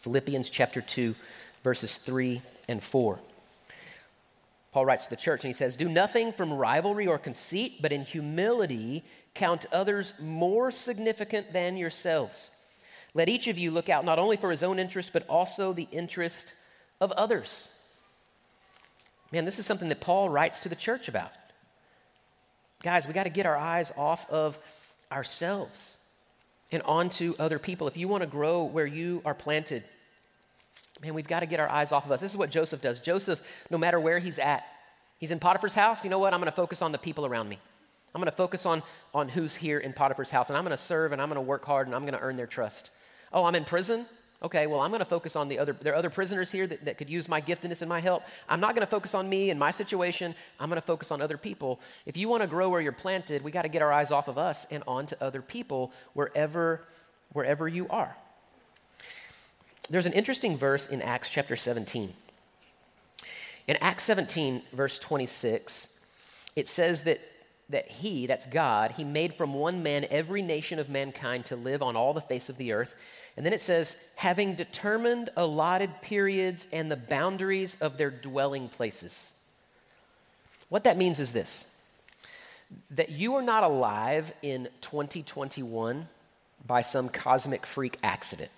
Philippians 0.02 0.50
chapter 0.50 0.82
2, 0.82 1.16
verses 1.64 1.98
3 1.98 2.42
and 2.68 2.84
4. 2.84 3.20
Paul 4.72 4.86
writes 4.86 5.06
to 5.06 5.10
the 5.10 5.16
church 5.16 5.44
and 5.44 5.50
he 5.50 5.58
says, 5.58 5.76
Do 5.76 5.90
nothing 5.90 6.32
from 6.32 6.54
rivalry 6.54 7.08
or 7.08 7.18
conceit, 7.18 7.82
but 7.82 7.92
in 7.92 8.04
humility 8.04 9.04
count 9.34 9.66
others 9.72 10.14
more 10.20 10.72
significant 10.72 11.54
than 11.54 11.78
yourselves. 11.78 12.52
Let 13.14 13.30
each 13.30 13.48
of 13.48 13.58
you 13.58 13.72
look 13.72 13.90
out 13.90 14.06
not 14.06 14.20
only 14.20 14.38
for 14.38 14.52
his 14.52 14.62
own 14.62 14.78
interest, 14.78 15.12
but 15.12 15.28
also 15.28 15.74
the 15.74 15.88
interest 15.92 16.54
of 17.02 17.12
others. 17.14 17.70
Man, 19.32 19.46
this 19.46 19.60
is 19.60 19.66
something 19.66 19.90
that 19.90 20.02
Paul 20.02 20.30
writes 20.30 20.62
to 20.62 20.70
the 20.70 20.76
church 20.76 21.08
about. 21.08 21.32
Guys, 22.84 23.08
we 23.08 23.14
got 23.14 23.24
to 23.24 23.30
get 23.30 23.46
our 23.46 23.58
eyes 23.58 23.92
off 23.98 24.30
of 24.30 24.58
ourselves 25.12 25.98
and 26.72 26.82
onto 26.84 27.34
other 27.40 27.60
people. 27.60 27.88
If 27.88 27.98
you 27.98 28.08
want 28.08 28.22
to 28.22 28.28
grow 28.28 28.64
where 28.64 28.86
you 28.86 29.22
are 29.26 29.34
planted, 29.34 29.84
man, 31.02 31.14
we've 31.14 31.28
got 31.28 31.42
to 31.42 31.46
get 31.46 31.60
our 31.60 31.70
eyes 31.70 31.92
off 31.92 32.06
of 32.06 32.12
us. 32.12 32.20
This 32.20 32.32
is 32.32 32.38
what 32.38 32.50
Joseph 32.50 32.82
does. 32.82 33.00
Joseph, 33.00 33.42
no 33.70 33.78
matter 33.78 34.00
where 34.00 34.20
he's 34.20 34.40
at, 34.40 34.64
he's 35.18 35.32
in 35.32 35.40
Potiphar's 35.40 35.74
house. 35.74 36.04
You 36.04 36.10
know 36.10 36.20
what? 36.20 36.34
I'm 36.34 36.40
going 36.40 36.52
to 36.52 36.56
focus 36.56 36.82
on 36.82 36.92
the 36.92 36.98
people 36.98 37.26
around 37.26 37.50
me. 37.50 37.60
I'm 38.14 38.22
going 38.22 38.32
to 38.32 38.36
focus 38.36 38.66
on, 38.66 38.82
on 39.14 39.30
who's 39.30 39.56
here 39.56 39.78
in 39.80 39.94
Potiphar's 39.94 40.30
house, 40.30 40.50
and 40.50 40.58
I'm 40.58 40.64
going 40.64 40.76
to 40.76 40.82
serve 40.82 41.12
and 41.12 41.22
I'm 41.22 41.30
going 41.30 41.36
to 41.36 41.42
work 41.42 41.64
hard 41.66 41.88
and 41.88 41.96
I'm 41.96 42.02
going 42.02 42.14
to 42.14 42.20
earn 42.20 42.38
their 42.38 42.48
trust. 42.48 42.90
Oh, 43.32 43.46
I'm 43.46 43.56
in 43.56 43.66
prison? 43.66 44.06
Okay, 44.42 44.68
well, 44.68 44.80
I'm 44.80 44.90
going 44.90 45.00
to 45.00 45.06
focus 45.06 45.36
on 45.36 45.50
the 45.50 45.60
other. 45.60 45.74
There 45.74 45.94
are 45.94 45.98
other 45.98 46.10
prisoners 46.10 46.50
here 46.50 46.66
that, 46.66 46.86
that 46.86 46.98
could 46.98 47.10
use 47.10 47.28
my 47.28 47.42
giftedness 47.42 47.82
and 47.82 47.90
my 47.90 48.00
help. 48.00 48.24
I'm 48.48 48.62
not 48.62 48.74
going 48.74 48.86
to 48.86 48.90
focus 48.90 49.14
on 49.14 49.28
me 49.28 49.50
and 49.50 49.60
my 49.60 49.72
situation. 49.72 50.34
I'm 50.60 50.70
going 50.70 50.82
to 50.82 50.86
focus 50.86 51.12
on 51.12 51.22
other 51.22 51.38
people. 51.38 51.82
If 52.06 52.16
you 52.16 52.30
want 52.30 52.42
to 52.42 52.48
grow 52.48 52.70
where 52.70 52.80
you're 52.80 52.94
planted, 52.94 53.44
we 53.44 53.52
got 53.52 53.64
to 53.64 53.70
get 53.70 53.82
our 53.82 53.92
eyes 53.92 54.12
off 54.12 54.30
of 54.30 54.38
us 54.38 54.66
and 54.72 54.82
onto 54.88 55.16
other 55.20 55.42
people 55.42 55.92
wherever, 56.14 56.86
wherever 57.34 57.68
you 57.68 57.90
are. 57.90 58.16
There's 59.90 60.06
an 60.06 60.14
interesting 60.14 60.58
verse 60.58 60.88
in 60.88 61.02
Acts 61.02 61.30
chapter 61.30 61.56
17. 61.56 62.14
In 63.68 63.78
Acts 63.78 64.04
17, 64.04 64.62
verse 64.74 65.00
26, 65.00 65.88
it 66.56 66.68
says 66.68 67.04
that, 67.04 67.20
that 67.70 67.88
He, 67.88 68.28
that's 68.28 68.46
God, 68.46 68.92
He 68.92 69.04
made 69.04 69.34
from 69.34 69.54
one 69.54 69.84
man 69.84 70.06
every 70.10 70.42
nation 70.42 70.80
of 70.80 70.90
mankind 70.90 71.46
to 71.46 71.56
live 71.56 71.82
on 71.82 71.96
all 71.96 72.14
the 72.14 72.22
face 72.22 72.50
of 72.50 72.58
the 72.58 72.72
earth. 72.72 72.94
And 73.38 73.46
then 73.46 73.54
it 73.54 73.62
says, 73.62 73.96
having 74.16 74.56
determined 74.56 75.30
allotted 75.38 76.02
periods 76.02 76.68
and 76.72 76.92
the 76.92 76.96
boundaries 76.96 77.78
of 77.80 77.98
their 77.98 78.12
dwelling 78.12 78.70
places. 78.70 79.30
What 80.70 80.84
that 80.84 80.98
means 80.98 81.20
is 81.20 81.32
this 81.32 81.66
that 82.92 83.10
you 83.10 83.34
are 83.34 83.42
not 83.42 83.64
alive 83.64 84.32
in 84.44 84.68
2021 84.82 86.08
by 86.68 86.84
some 86.84 87.10
cosmic 87.10 87.66
freak 87.66 87.98
accident. 88.04 88.52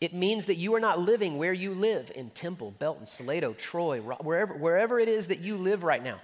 It 0.00 0.14
means 0.14 0.46
that 0.46 0.56
you 0.56 0.74
are 0.74 0.80
not 0.80 1.00
living 1.00 1.38
where 1.38 1.52
you 1.52 1.72
live 1.74 2.12
in 2.14 2.30
Temple, 2.30 2.72
Belton, 2.78 3.06
Salado, 3.06 3.52
Troy, 3.52 4.00
wherever, 4.00 4.54
wherever 4.54 5.00
it 5.00 5.08
is 5.08 5.28
that 5.28 5.40
you 5.40 5.56
live 5.56 5.82
right 5.82 6.02
now. 6.02 6.20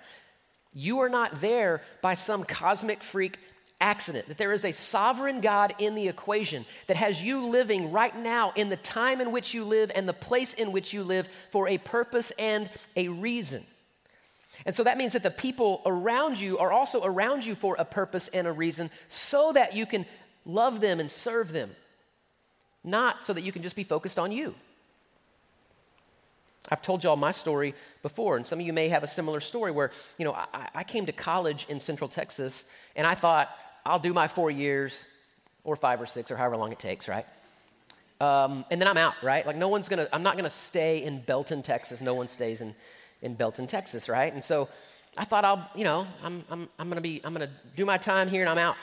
You 0.74 1.00
are 1.00 1.08
not 1.08 1.40
there 1.40 1.82
by 2.00 2.14
some 2.14 2.44
cosmic 2.44 3.02
freak 3.02 3.38
accident, 3.80 4.28
that 4.28 4.38
there 4.38 4.52
is 4.52 4.64
a 4.64 4.72
sovereign 4.72 5.40
God 5.40 5.74
in 5.78 5.94
the 5.94 6.08
equation 6.08 6.64
that 6.86 6.96
has 6.96 7.22
you 7.22 7.46
living 7.46 7.90
right 7.90 8.16
now 8.16 8.52
in 8.54 8.68
the 8.68 8.76
time 8.76 9.20
in 9.20 9.32
which 9.32 9.52
you 9.52 9.64
live 9.64 9.90
and 9.94 10.08
the 10.08 10.12
place 10.12 10.54
in 10.54 10.70
which 10.70 10.92
you 10.92 11.02
live 11.02 11.28
for 11.50 11.68
a 11.68 11.78
purpose 11.78 12.32
and 12.38 12.70
a 12.96 13.08
reason. 13.08 13.64
And 14.64 14.74
so 14.74 14.84
that 14.84 14.96
means 14.96 15.14
that 15.14 15.24
the 15.24 15.30
people 15.30 15.82
around 15.84 16.38
you 16.38 16.58
are 16.58 16.72
also 16.72 17.04
around 17.04 17.44
you 17.44 17.56
for 17.56 17.74
a 17.78 17.84
purpose 17.84 18.28
and 18.28 18.46
a 18.46 18.52
reason 18.52 18.90
so 19.08 19.52
that 19.52 19.74
you 19.74 19.84
can 19.84 20.06
love 20.46 20.80
them 20.80 21.00
and 21.00 21.10
serve 21.10 21.50
them 21.52 21.70
not 22.84 23.24
so 23.24 23.32
that 23.32 23.42
you 23.42 23.50
can 23.50 23.62
just 23.62 23.76
be 23.76 23.84
focused 23.84 24.18
on 24.18 24.30
you. 24.30 24.54
I've 26.70 26.82
told 26.82 27.04
y'all 27.04 27.16
my 27.16 27.32
story 27.32 27.74
before, 28.02 28.36
and 28.36 28.46
some 28.46 28.60
of 28.60 28.66
you 28.66 28.72
may 28.72 28.88
have 28.88 29.02
a 29.02 29.08
similar 29.08 29.40
story 29.40 29.70
where, 29.70 29.90
you 30.18 30.24
know, 30.24 30.32
I, 30.32 30.68
I, 30.74 30.84
came 30.84 31.04
to 31.06 31.12
college 31.12 31.66
in 31.68 31.78
Central 31.78 32.08
Texas, 32.08 32.64
and 32.96 33.06
I 33.06 33.14
thought, 33.14 33.50
I'll 33.84 33.98
do 33.98 34.14
my 34.14 34.28
four 34.28 34.50
years, 34.50 35.04
or 35.64 35.76
five 35.76 36.00
or 36.00 36.06
six, 36.06 36.30
or 36.30 36.36
however 36.36 36.56
long 36.56 36.72
it 36.72 36.78
takes, 36.78 37.06
right? 37.06 37.26
Um, 38.20 38.64
and 38.70 38.80
then 38.80 38.88
I'm 38.88 38.96
out, 38.96 39.14
right? 39.22 39.46
Like, 39.46 39.56
no 39.56 39.68
one's 39.68 39.88
gonna, 39.88 40.08
I'm 40.10 40.22
not 40.22 40.36
gonna 40.36 40.48
stay 40.48 41.02
in 41.02 41.20
Belton, 41.20 41.62
Texas. 41.62 42.00
No 42.00 42.14
one 42.14 42.28
stays 42.28 42.62
in, 42.62 42.74
in 43.20 43.34
Belton, 43.34 43.66
Texas, 43.66 44.08
right? 44.08 44.32
And 44.32 44.42
so 44.42 44.68
I 45.18 45.24
thought 45.24 45.44
I'll, 45.44 45.68
you 45.74 45.84
know, 45.84 46.06
I'm, 46.22 46.44
I'm, 46.50 46.68
I'm 46.78 46.88
gonna 46.88 47.02
be, 47.02 47.20
I'm 47.24 47.34
gonna 47.34 47.50
do 47.76 47.84
my 47.84 47.98
time 47.98 48.28
here, 48.28 48.40
and 48.40 48.48
I'm 48.48 48.58
out. 48.58 48.76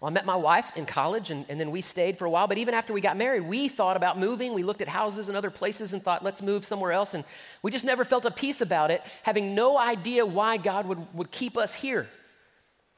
Well, 0.00 0.10
I 0.10 0.12
met 0.12 0.26
my 0.26 0.36
wife 0.36 0.76
in 0.76 0.86
college 0.86 1.30
and, 1.30 1.46
and 1.48 1.58
then 1.60 1.70
we 1.70 1.80
stayed 1.80 2.18
for 2.18 2.24
a 2.24 2.30
while. 2.30 2.46
But 2.46 2.58
even 2.58 2.74
after 2.74 2.92
we 2.92 3.00
got 3.00 3.16
married, 3.16 3.42
we 3.42 3.68
thought 3.68 3.96
about 3.96 4.18
moving. 4.18 4.52
We 4.52 4.62
looked 4.62 4.80
at 4.80 4.88
houses 4.88 5.28
and 5.28 5.36
other 5.36 5.50
places 5.50 5.92
and 5.92 6.02
thought, 6.02 6.24
let's 6.24 6.42
move 6.42 6.64
somewhere 6.64 6.92
else. 6.92 7.14
And 7.14 7.24
we 7.62 7.70
just 7.70 7.84
never 7.84 8.04
felt 8.04 8.24
a 8.24 8.30
peace 8.30 8.60
about 8.60 8.90
it, 8.90 9.02
having 9.22 9.54
no 9.54 9.78
idea 9.78 10.26
why 10.26 10.56
God 10.56 10.86
would, 10.86 11.14
would 11.14 11.30
keep 11.30 11.56
us 11.56 11.72
here. 11.74 12.08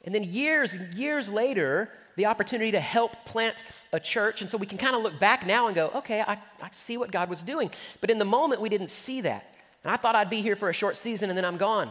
And 0.05 0.15
then 0.15 0.25
years 0.25 0.75
and 0.75 0.95
years 0.95 1.29
later, 1.29 1.91
the 2.17 2.27
opportunity 2.27 2.73
to 2.73 2.81
help 2.81 3.13
plant 3.25 3.63
a 3.93 4.01
church. 4.01 4.41
And 4.41 4.51
so 4.51 4.57
we 4.57 4.67
can 4.67 4.79
kind 4.79 4.97
of 4.97 5.03
look 5.03 5.19
back 5.19 5.47
now 5.47 5.67
and 5.67 5.75
go, 5.75 5.91
okay, 5.97 6.23
I, 6.23 6.39
I 6.63 6.71
see 6.73 6.97
what 6.97 7.11
God 7.11 7.29
was 7.29 7.43
doing. 7.43 7.71
But 8.01 8.11
in 8.11 8.19
the 8.19 8.25
moment, 8.25 8.61
we 8.61 8.69
didn't 8.69 8.91
see 8.91 9.21
that. 9.23 9.55
And 9.85 9.93
I 9.93 9.97
thought 9.97 10.17
I'd 10.17 10.31
be 10.31 10.43
here 10.43 10.57
for 10.57 10.71
a 10.71 10.73
short 10.73 10.97
season 10.97 11.29
and 11.31 11.37
then 11.37 11.45
I'm 11.45 11.59
gone. 11.59 11.91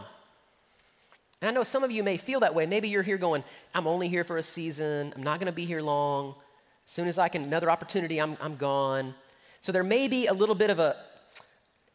And 1.46 1.56
I 1.56 1.60
know 1.60 1.62
some 1.62 1.84
of 1.84 1.92
you 1.92 2.02
may 2.02 2.16
feel 2.16 2.40
that 2.40 2.56
way. 2.56 2.66
Maybe 2.66 2.88
you're 2.88 3.04
here 3.04 3.18
going, 3.18 3.44
I'm 3.72 3.86
only 3.86 4.08
here 4.08 4.24
for 4.24 4.36
a 4.36 4.42
season. 4.42 5.12
I'm 5.14 5.22
not 5.22 5.38
going 5.38 5.46
to 5.46 5.54
be 5.54 5.64
here 5.64 5.80
long. 5.80 6.34
As 6.84 6.92
soon 6.92 7.06
as 7.06 7.18
I 7.18 7.28
can, 7.28 7.44
another 7.44 7.70
opportunity, 7.70 8.20
I'm, 8.20 8.36
I'm 8.40 8.56
gone. 8.56 9.14
So 9.60 9.70
there 9.70 9.84
may 9.84 10.08
be 10.08 10.26
a 10.26 10.32
little 10.32 10.56
bit 10.56 10.70
of 10.70 10.80
a 10.80 10.96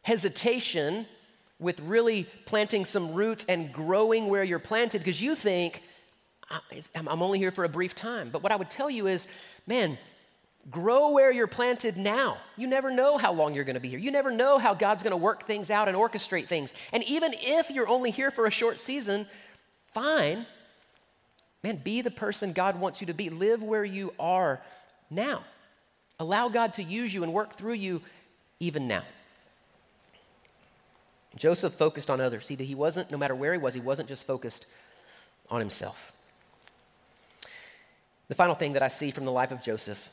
hesitation 0.00 1.04
with 1.58 1.78
really 1.80 2.24
planting 2.46 2.86
some 2.86 3.12
roots 3.12 3.44
and 3.46 3.70
growing 3.74 4.28
where 4.28 4.42
you're 4.42 4.58
planted 4.58 5.00
because 5.00 5.20
you 5.20 5.34
think, 5.34 5.82
I'm 6.94 7.20
only 7.20 7.38
here 7.38 7.50
for 7.50 7.64
a 7.64 7.68
brief 7.68 7.94
time. 7.94 8.30
But 8.30 8.42
what 8.42 8.52
I 8.52 8.56
would 8.56 8.70
tell 8.70 8.88
you 8.88 9.06
is, 9.06 9.28
man, 9.66 9.98
grow 10.70 11.10
where 11.10 11.32
you're 11.32 11.46
planted 11.46 11.96
now. 11.96 12.38
You 12.56 12.66
never 12.66 12.90
know 12.90 13.18
how 13.18 13.32
long 13.32 13.54
you're 13.54 13.64
going 13.64 13.74
to 13.74 13.80
be 13.80 13.88
here. 13.88 13.98
You 13.98 14.10
never 14.10 14.30
know 14.30 14.58
how 14.58 14.74
God's 14.74 15.02
going 15.02 15.12
to 15.12 15.16
work 15.16 15.46
things 15.46 15.70
out 15.70 15.88
and 15.88 15.96
orchestrate 15.96 16.46
things. 16.46 16.72
And 16.92 17.02
even 17.04 17.34
if 17.36 17.70
you're 17.70 17.88
only 17.88 18.10
here 18.10 18.30
for 18.30 18.46
a 18.46 18.50
short 18.50 18.78
season, 18.78 19.26
fine. 19.92 20.46
Man, 21.64 21.76
be 21.76 22.00
the 22.00 22.10
person 22.10 22.52
God 22.52 22.78
wants 22.78 23.00
you 23.00 23.08
to 23.08 23.14
be. 23.14 23.28
Live 23.30 23.62
where 23.62 23.84
you 23.84 24.12
are 24.18 24.60
now. 25.10 25.44
Allow 26.18 26.48
God 26.48 26.74
to 26.74 26.82
use 26.82 27.12
you 27.12 27.22
and 27.22 27.32
work 27.32 27.56
through 27.56 27.74
you 27.74 28.00
even 28.60 28.86
now. 28.86 29.02
Joseph 31.34 31.72
focused 31.72 32.10
on 32.10 32.20
others. 32.20 32.46
See, 32.46 32.56
he 32.56 32.74
wasn't, 32.74 33.10
no 33.10 33.16
matter 33.16 33.34
where 33.34 33.52
he 33.52 33.58
was, 33.58 33.74
he 33.74 33.80
wasn't 33.80 34.08
just 34.08 34.26
focused 34.26 34.66
on 35.50 35.60
himself. 35.60 36.12
The 38.28 38.34
final 38.34 38.54
thing 38.54 38.74
that 38.74 38.82
I 38.82 38.88
see 38.88 39.10
from 39.10 39.24
the 39.24 39.32
life 39.32 39.50
of 39.50 39.62
Joseph 39.62 40.08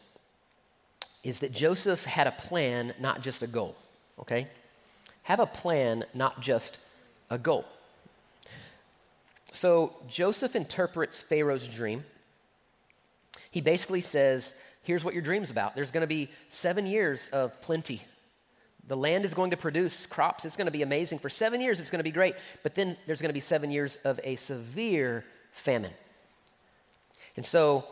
is 1.23 1.39
that 1.39 1.51
Joseph 1.51 2.05
had 2.05 2.27
a 2.27 2.31
plan, 2.31 2.93
not 2.99 3.21
just 3.21 3.43
a 3.43 3.47
goal, 3.47 3.75
okay? 4.19 4.47
Have 5.23 5.39
a 5.39 5.45
plan, 5.45 6.05
not 6.13 6.41
just 6.41 6.79
a 7.29 7.37
goal. 7.37 7.65
So 9.51 9.93
Joseph 10.07 10.55
interprets 10.55 11.21
Pharaoh's 11.21 11.67
dream. 11.67 12.03
He 13.51 13.61
basically 13.61 14.01
says, 14.01 14.53
Here's 14.83 15.03
what 15.03 15.13
your 15.13 15.21
dream's 15.21 15.51
about. 15.51 15.75
There's 15.75 15.91
going 15.91 16.01
to 16.01 16.07
be 16.07 16.29
seven 16.47 16.87
years 16.87 17.29
of 17.31 17.61
plenty. 17.61 18.01
The 18.87 18.97
land 18.97 19.23
is 19.23 19.35
going 19.35 19.51
to 19.51 19.57
produce 19.57 20.07
crops. 20.07 20.45
It's 20.45 20.55
going 20.55 20.65
to 20.65 20.71
be 20.71 20.81
amazing. 20.81 21.19
For 21.19 21.29
seven 21.29 21.61
years, 21.61 21.79
it's 21.79 21.91
going 21.91 21.99
to 21.99 22.03
be 22.03 22.11
great. 22.11 22.33
But 22.63 22.73
then 22.73 22.97
there's 23.05 23.21
going 23.21 23.29
to 23.29 23.33
be 23.33 23.39
seven 23.39 23.69
years 23.69 23.97
of 23.97 24.19
a 24.23 24.35
severe 24.37 25.23
famine. 25.51 25.91
And 27.37 27.45
so 27.45 27.85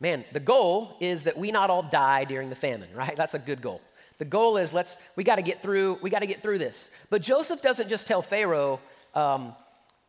man, 0.00 0.24
the 0.32 0.40
goal 0.40 0.96
is 1.00 1.24
that 1.24 1.36
we 1.36 1.52
not 1.52 1.70
all 1.70 1.82
die 1.82 2.24
during 2.24 2.48
the 2.48 2.56
famine, 2.56 2.88
right? 2.94 3.16
That's 3.16 3.34
a 3.34 3.38
good 3.38 3.62
goal. 3.62 3.80
The 4.18 4.24
goal 4.24 4.56
is 4.56 4.72
let's 4.72 4.96
we 5.16 5.24
got 5.24 5.36
to 5.36 5.42
get 5.42 5.62
through 5.62 5.98
we 6.02 6.10
got 6.10 6.20
to 6.20 6.26
get 6.26 6.42
through 6.42 6.58
this. 6.58 6.90
But 7.08 7.22
Joseph 7.22 7.62
doesn't 7.62 7.88
just 7.88 8.06
tell 8.06 8.22
Pharaoh, 8.22 8.80
um, 9.14 9.54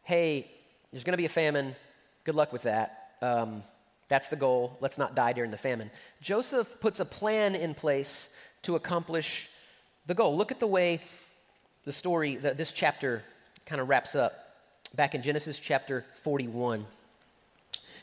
"Hey, 0.04 0.50
there's 0.92 1.04
going 1.04 1.14
to 1.14 1.18
be 1.18 1.26
a 1.26 1.30
famine. 1.30 1.76
Good 2.24 2.36
luck 2.36 2.52
with 2.52 2.64
that." 2.64 3.12
Um, 3.22 3.64
that's 4.10 4.28
the 4.28 4.36
goal. 4.36 4.78
Let's 4.82 4.98
not 4.98 5.16
die 5.16 5.32
during 5.32 5.52
the 5.52 5.58
famine. 5.58 5.90
Joseph 6.20 6.82
puts 6.82 7.00
a 7.00 7.06
plan 7.06 7.56
in 7.56 7.74
place 7.74 8.28
to 8.64 8.76
accomplish 8.76 9.48
the 10.06 10.14
goal. 10.14 10.36
Look 10.36 10.52
at 10.52 10.60
the 10.60 10.68
way 10.68 11.00
the 11.86 11.92
story, 11.92 12.36
that 12.38 12.58
this 12.58 12.72
chapter 12.72 13.24
kind 13.66 13.82
of 13.82 13.90
wraps 13.90 14.16
up. 14.16 14.34
Back 14.96 15.16
in 15.16 15.22
Genesis 15.22 15.60
chapter 15.60 16.06
41. 16.24 16.86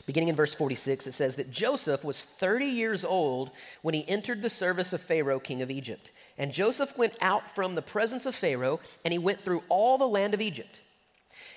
Beginning 0.09 0.29
in 0.29 0.35
verse 0.35 0.55
46, 0.55 1.05
it 1.05 1.11
says 1.11 1.35
that 1.35 1.51
Joseph 1.51 2.03
was 2.03 2.21
30 2.21 2.65
years 2.65 3.05
old 3.05 3.51
when 3.83 3.93
he 3.93 4.09
entered 4.09 4.41
the 4.41 4.49
service 4.49 4.91
of 4.91 5.01
Pharaoh, 5.01 5.39
king 5.39 5.61
of 5.61 5.69
Egypt. 5.69 6.09
And 6.35 6.51
Joseph 6.51 6.97
went 6.97 7.13
out 7.21 7.53
from 7.53 7.75
the 7.75 7.83
presence 7.83 8.25
of 8.25 8.33
Pharaoh, 8.33 8.79
and 9.05 9.11
he 9.11 9.19
went 9.19 9.41
through 9.41 9.61
all 9.69 9.99
the 9.99 10.07
land 10.07 10.33
of 10.33 10.41
Egypt. 10.41 10.79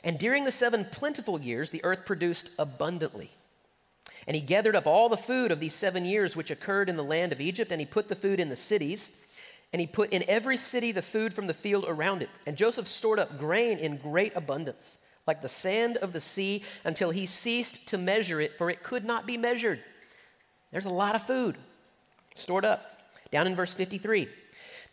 And 0.04 0.18
during 0.18 0.44
the 0.44 0.52
seven 0.52 0.84
plentiful 0.84 1.40
years, 1.40 1.70
the 1.70 1.82
earth 1.82 2.04
produced 2.04 2.50
abundantly. 2.58 3.30
And 4.26 4.34
he 4.34 4.42
gathered 4.42 4.76
up 4.76 4.86
all 4.86 5.08
the 5.08 5.16
food 5.16 5.50
of 5.50 5.58
these 5.58 5.72
seven 5.72 6.04
years 6.04 6.36
which 6.36 6.50
occurred 6.50 6.90
in 6.90 6.98
the 6.98 7.02
land 7.02 7.32
of 7.32 7.40
Egypt, 7.40 7.72
and 7.72 7.80
he 7.80 7.86
put 7.86 8.10
the 8.10 8.14
food 8.14 8.38
in 8.38 8.50
the 8.50 8.56
cities. 8.56 9.08
And 9.72 9.80
he 9.80 9.86
put 9.86 10.12
in 10.12 10.24
every 10.28 10.58
city 10.58 10.92
the 10.92 11.00
food 11.00 11.32
from 11.32 11.46
the 11.46 11.54
field 11.54 11.86
around 11.88 12.20
it. 12.20 12.28
And 12.46 12.58
Joseph 12.58 12.86
stored 12.86 13.18
up 13.18 13.38
grain 13.38 13.78
in 13.78 13.96
great 13.96 14.36
abundance 14.36 14.98
like 15.26 15.42
the 15.42 15.48
sand 15.48 15.96
of 15.98 16.12
the 16.12 16.20
sea, 16.20 16.64
until 16.85 17.11
he 17.11 17.26
ceased 17.26 17.87
to 17.88 17.98
measure 17.98 18.40
it, 18.40 18.58
for 18.58 18.70
it 18.70 18.82
could 18.82 19.04
not 19.04 19.26
be 19.26 19.37
measured. 19.37 19.82
There's 20.70 20.85
a 20.85 20.90
lot 20.90 21.14
of 21.14 21.26
food 21.26 21.56
stored 22.35 22.64
up. 22.64 22.85
Down 23.30 23.46
in 23.46 23.54
verse 23.54 23.72
53, 23.72 24.28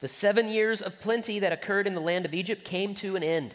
the 0.01 0.07
seven 0.07 0.47
years 0.47 0.81
of 0.81 0.99
plenty 0.99 1.39
that 1.39 1.51
occurred 1.51 1.87
in 1.87 1.95
the 1.95 2.01
land 2.01 2.25
of 2.25 2.33
Egypt 2.33 2.63
came 2.63 2.95
to 2.95 3.15
an 3.15 3.23
end. 3.23 3.53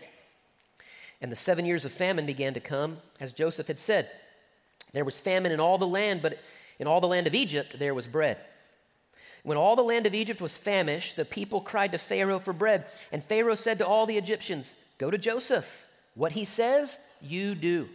And 1.20 1.32
the 1.32 1.36
seven 1.36 1.64
years 1.64 1.84
of 1.84 1.92
famine 1.92 2.26
began 2.26 2.54
to 2.54 2.60
come, 2.60 2.98
as 3.20 3.32
Joseph 3.32 3.68
had 3.68 3.78
said. 3.78 4.10
There 4.92 5.04
was 5.04 5.20
famine 5.20 5.52
in 5.52 5.60
all 5.60 5.78
the 5.78 5.86
land, 5.86 6.20
but 6.22 6.38
in 6.78 6.86
all 6.86 7.00
the 7.00 7.06
land 7.06 7.26
of 7.26 7.34
Egypt 7.34 7.78
there 7.78 7.94
was 7.94 8.06
bread. 8.06 8.38
When 9.42 9.56
all 9.58 9.76
the 9.76 9.82
land 9.82 10.06
of 10.06 10.14
Egypt 10.14 10.40
was 10.40 10.58
famished, 10.58 11.16
the 11.16 11.24
people 11.24 11.60
cried 11.60 11.92
to 11.92 11.98
Pharaoh 11.98 12.38
for 12.38 12.52
bread. 12.52 12.86
And 13.12 13.22
Pharaoh 13.22 13.54
said 13.54 13.78
to 13.78 13.86
all 13.86 14.06
the 14.06 14.18
Egyptians, 14.18 14.74
Go 14.98 15.10
to 15.10 15.18
Joseph 15.18 15.83
what 16.14 16.32
he 16.32 16.44
says, 16.44 16.96
you 17.20 17.54
do. 17.54 17.88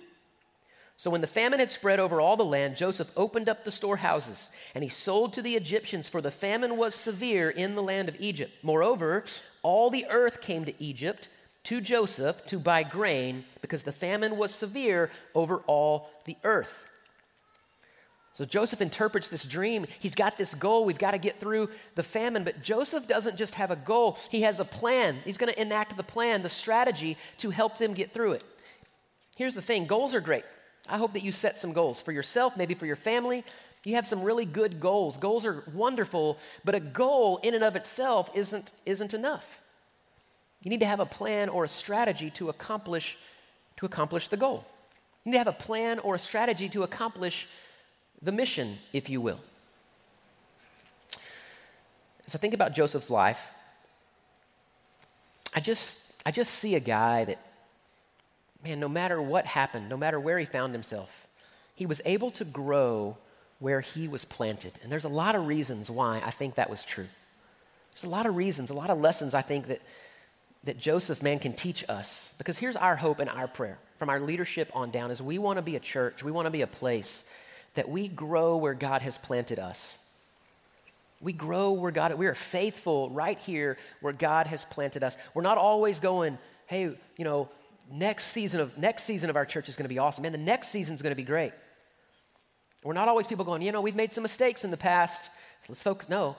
So 0.97 1.09
when 1.09 1.21
the 1.21 1.27
famine 1.27 1.59
had 1.59 1.71
spread 1.71 2.01
over 2.01 2.19
all 2.19 2.35
the 2.35 2.43
land, 2.43 2.75
Joseph 2.75 3.09
opened 3.15 3.47
up 3.47 3.63
the 3.63 3.71
storehouses 3.71 4.49
and 4.75 4.83
he 4.83 4.89
sold 4.89 5.31
to 5.33 5.41
the 5.41 5.55
Egyptians, 5.55 6.09
for 6.09 6.19
the 6.19 6.29
famine 6.29 6.75
was 6.75 6.93
severe 6.93 7.49
in 7.49 7.75
the 7.75 7.81
land 7.81 8.09
of 8.09 8.19
Egypt. 8.19 8.51
Moreover, 8.63 9.23
all 9.63 9.89
the 9.89 10.05
earth 10.09 10.41
came 10.41 10.65
to 10.65 10.83
Egypt 10.83 11.29
to 11.63 11.79
Joseph 11.79 12.45
to 12.47 12.59
buy 12.59 12.83
grain 12.83 13.45
because 13.61 13.83
the 13.83 13.93
famine 13.93 14.35
was 14.35 14.53
severe 14.53 15.09
over 15.33 15.57
all 15.67 16.09
the 16.25 16.35
earth. 16.43 16.85
So 18.39 18.45
Joseph 18.45 18.79
interprets 18.79 19.27
this 19.27 19.43
dream. 19.43 19.85
He's 19.99 20.15
got 20.15 20.37
this 20.37 20.55
goal. 20.55 20.85
We've 20.85 20.97
got 20.97 21.11
to 21.11 21.17
get 21.17 21.41
through 21.41 21.67
the 21.95 22.03
famine. 22.03 22.45
But 22.45 22.61
Joseph 22.61 23.05
doesn't 23.05 23.35
just 23.35 23.55
have 23.55 23.69
a 23.69 23.75
goal, 23.75 24.17
he 24.29 24.43
has 24.43 24.61
a 24.61 24.65
plan. 24.65 25.17
He's 25.25 25.37
going 25.37 25.51
to 25.51 25.61
enact 25.61 25.97
the 25.97 26.03
plan, 26.03 26.41
the 26.41 26.47
strategy 26.47 27.17
to 27.39 27.49
help 27.49 27.77
them 27.79 27.93
get 27.93 28.13
through 28.13 28.31
it. 28.31 28.45
Here's 29.35 29.55
the 29.55 29.61
thing 29.61 29.87
goals 29.87 30.15
are 30.15 30.21
great. 30.21 30.45
I 30.87 30.97
hope 30.97 31.11
that 31.13 31.23
you 31.23 31.33
set 31.33 31.59
some 31.59 31.73
goals 31.73 32.01
for 32.01 32.13
yourself, 32.13 32.55
maybe 32.55 32.75
for 32.75 32.85
your 32.85 32.95
family. 32.95 33.43
You 33.83 33.95
have 33.95 34.07
some 34.07 34.23
really 34.23 34.45
good 34.45 34.79
goals. 34.79 35.17
Goals 35.17 35.45
are 35.45 35.65
wonderful, 35.73 36.37
but 36.63 36.75
a 36.75 36.79
goal 36.79 37.41
in 37.43 37.55
and 37.55 37.63
of 37.65 37.75
itself 37.75 38.29
isn't, 38.33 38.71
isn't 38.85 39.13
enough. 39.13 39.61
You 40.61 40.69
need 40.69 40.79
to 40.79 40.85
have 40.85 41.01
a 41.01 41.05
plan 41.05 41.49
or 41.49 41.65
a 41.65 41.67
strategy 41.67 42.29
to 42.31 42.47
accomplish, 42.47 43.17
to 43.75 43.85
accomplish 43.85 44.29
the 44.29 44.37
goal. 44.37 44.63
You 45.25 45.31
need 45.31 45.39
to 45.39 45.43
have 45.43 45.47
a 45.47 45.63
plan 45.63 45.99
or 45.99 46.15
a 46.15 46.19
strategy 46.19 46.69
to 46.69 46.83
accomplish 46.83 47.45
the 48.21 48.31
mission, 48.31 48.77
if 48.93 49.09
you 49.09 49.21
will. 49.21 49.39
I 52.35 52.37
think 52.37 52.53
about 52.53 52.73
Joseph's 52.73 53.09
life, 53.09 53.51
I 55.53 55.59
just, 55.59 55.97
I 56.25 56.31
just 56.31 56.53
see 56.53 56.75
a 56.75 56.79
guy 56.79 57.25
that, 57.25 57.39
man, 58.63 58.79
no 58.79 58.87
matter 58.87 59.21
what 59.21 59.45
happened, 59.45 59.89
no 59.89 59.97
matter 59.97 60.19
where 60.19 60.37
he 60.37 60.45
found 60.45 60.73
himself, 60.73 61.27
he 61.75 61.85
was 61.85 62.01
able 62.05 62.29
to 62.31 62.45
grow 62.45 63.17
where 63.59 63.81
he 63.81 64.07
was 64.07 64.25
planted. 64.25 64.73
And 64.83 64.91
there's 64.91 65.05
a 65.05 65.09
lot 65.09 65.35
of 65.35 65.47
reasons 65.47 65.89
why 65.89 66.21
I 66.23 66.29
think 66.29 66.55
that 66.55 66.69
was 66.69 66.83
true. 66.83 67.07
There's 67.93 68.03
a 68.03 68.09
lot 68.09 68.25
of 68.25 68.35
reasons, 68.35 68.69
a 68.69 68.73
lot 68.73 68.89
of 68.89 68.99
lessons 68.99 69.33
I 69.33 69.41
think 69.41 69.67
that, 69.67 69.81
that 70.65 70.77
Joseph, 70.77 71.23
man, 71.23 71.39
can 71.39 71.53
teach 71.53 71.83
us. 71.89 72.31
Because 72.37 72.57
here's 72.57 72.75
our 72.75 72.95
hope 72.95 73.19
and 73.19 73.29
our 73.29 73.47
prayer 73.47 73.79
from 73.97 74.09
our 74.09 74.19
leadership 74.19 74.69
on 74.73 74.91
down 74.91 75.09
is 75.09 75.21
we 75.21 75.39
want 75.39 75.57
to 75.57 75.63
be 75.63 75.75
a 75.75 75.79
church, 75.79 76.23
we 76.23 76.31
want 76.31 76.45
to 76.45 76.51
be 76.51 76.61
a 76.61 76.67
place 76.67 77.23
that 77.79 77.87
we 77.87 78.09
grow 78.09 78.57
where 78.57 78.73
God 78.73 79.01
has 79.03 79.17
planted 79.17 79.57
us. 79.57 79.97
We 81.21 81.31
grow 81.31 81.71
where 81.71 81.91
God, 81.91 82.13
we 82.15 82.27
are 82.27 82.35
faithful 82.35 83.09
right 83.09 83.39
here 83.39 83.77
where 84.01 84.11
God 84.11 84.47
has 84.47 84.65
planted 84.65 85.01
us. 85.01 85.15
We're 85.33 85.43
not 85.43 85.57
always 85.57 86.01
going, 86.01 86.37
hey, 86.67 86.93
you 87.15 87.23
know, 87.23 87.47
next 87.89 88.25
season 88.25 88.59
of 88.59 88.77
next 88.77 89.05
season 89.05 89.29
of 89.29 89.37
our 89.37 89.45
church 89.45 89.69
is 89.69 89.77
going 89.77 89.85
to 89.85 89.89
be 89.89 89.97
awesome. 89.97 90.23
Man, 90.23 90.33
the 90.33 90.37
next 90.37 90.71
season 90.71 90.93
is 90.93 91.01
going 91.01 91.11
to 91.11 91.15
be 91.15 91.23
great. 91.23 91.53
We're 92.83 92.91
not 92.91 93.07
always 93.07 93.27
people 93.27 93.45
going, 93.45 93.61
you 93.61 93.71
know, 93.71 93.79
we've 93.79 93.95
made 93.95 94.11
some 94.11 94.23
mistakes 94.23 94.65
in 94.65 94.71
the 94.71 94.77
past. 94.77 95.29
Let's 95.69 95.81
focus. 95.81 96.09
No, 96.09 96.35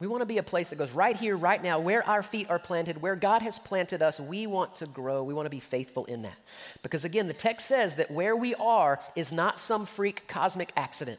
we 0.00 0.06
want 0.06 0.20
to 0.20 0.26
be 0.26 0.38
a 0.38 0.44
place 0.44 0.68
that 0.68 0.76
goes 0.76 0.92
right 0.92 1.16
here, 1.16 1.36
right 1.36 1.60
now, 1.60 1.80
where 1.80 2.06
our 2.06 2.22
feet 2.22 2.48
are 2.50 2.60
planted, 2.60 3.02
where 3.02 3.16
God 3.16 3.42
has 3.42 3.58
planted 3.58 4.00
us. 4.00 4.20
We 4.20 4.46
want 4.46 4.76
to 4.76 4.86
grow. 4.86 5.24
We 5.24 5.34
want 5.34 5.46
to 5.46 5.50
be 5.50 5.58
faithful 5.58 6.04
in 6.04 6.22
that. 6.22 6.38
Because 6.82 7.04
again, 7.04 7.26
the 7.26 7.34
text 7.34 7.66
says 7.66 7.96
that 7.96 8.10
where 8.10 8.36
we 8.36 8.54
are 8.54 9.00
is 9.16 9.32
not 9.32 9.58
some 9.58 9.86
freak 9.86 10.28
cosmic 10.28 10.72
accident. 10.76 11.18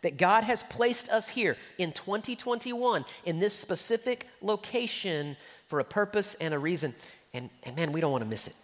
That 0.00 0.16
God 0.16 0.42
has 0.44 0.62
placed 0.62 1.10
us 1.10 1.28
here 1.28 1.56
in 1.76 1.92
2021 1.92 3.04
in 3.26 3.40
this 3.40 3.52
specific 3.54 4.26
location 4.40 5.36
for 5.68 5.80
a 5.80 5.84
purpose 5.84 6.34
and 6.40 6.54
a 6.54 6.58
reason. 6.58 6.94
And, 7.34 7.50
and 7.62 7.76
man, 7.76 7.92
we 7.92 8.00
don't 8.00 8.12
want 8.12 8.24
to 8.24 8.30
miss 8.30 8.46
it. 8.46 8.54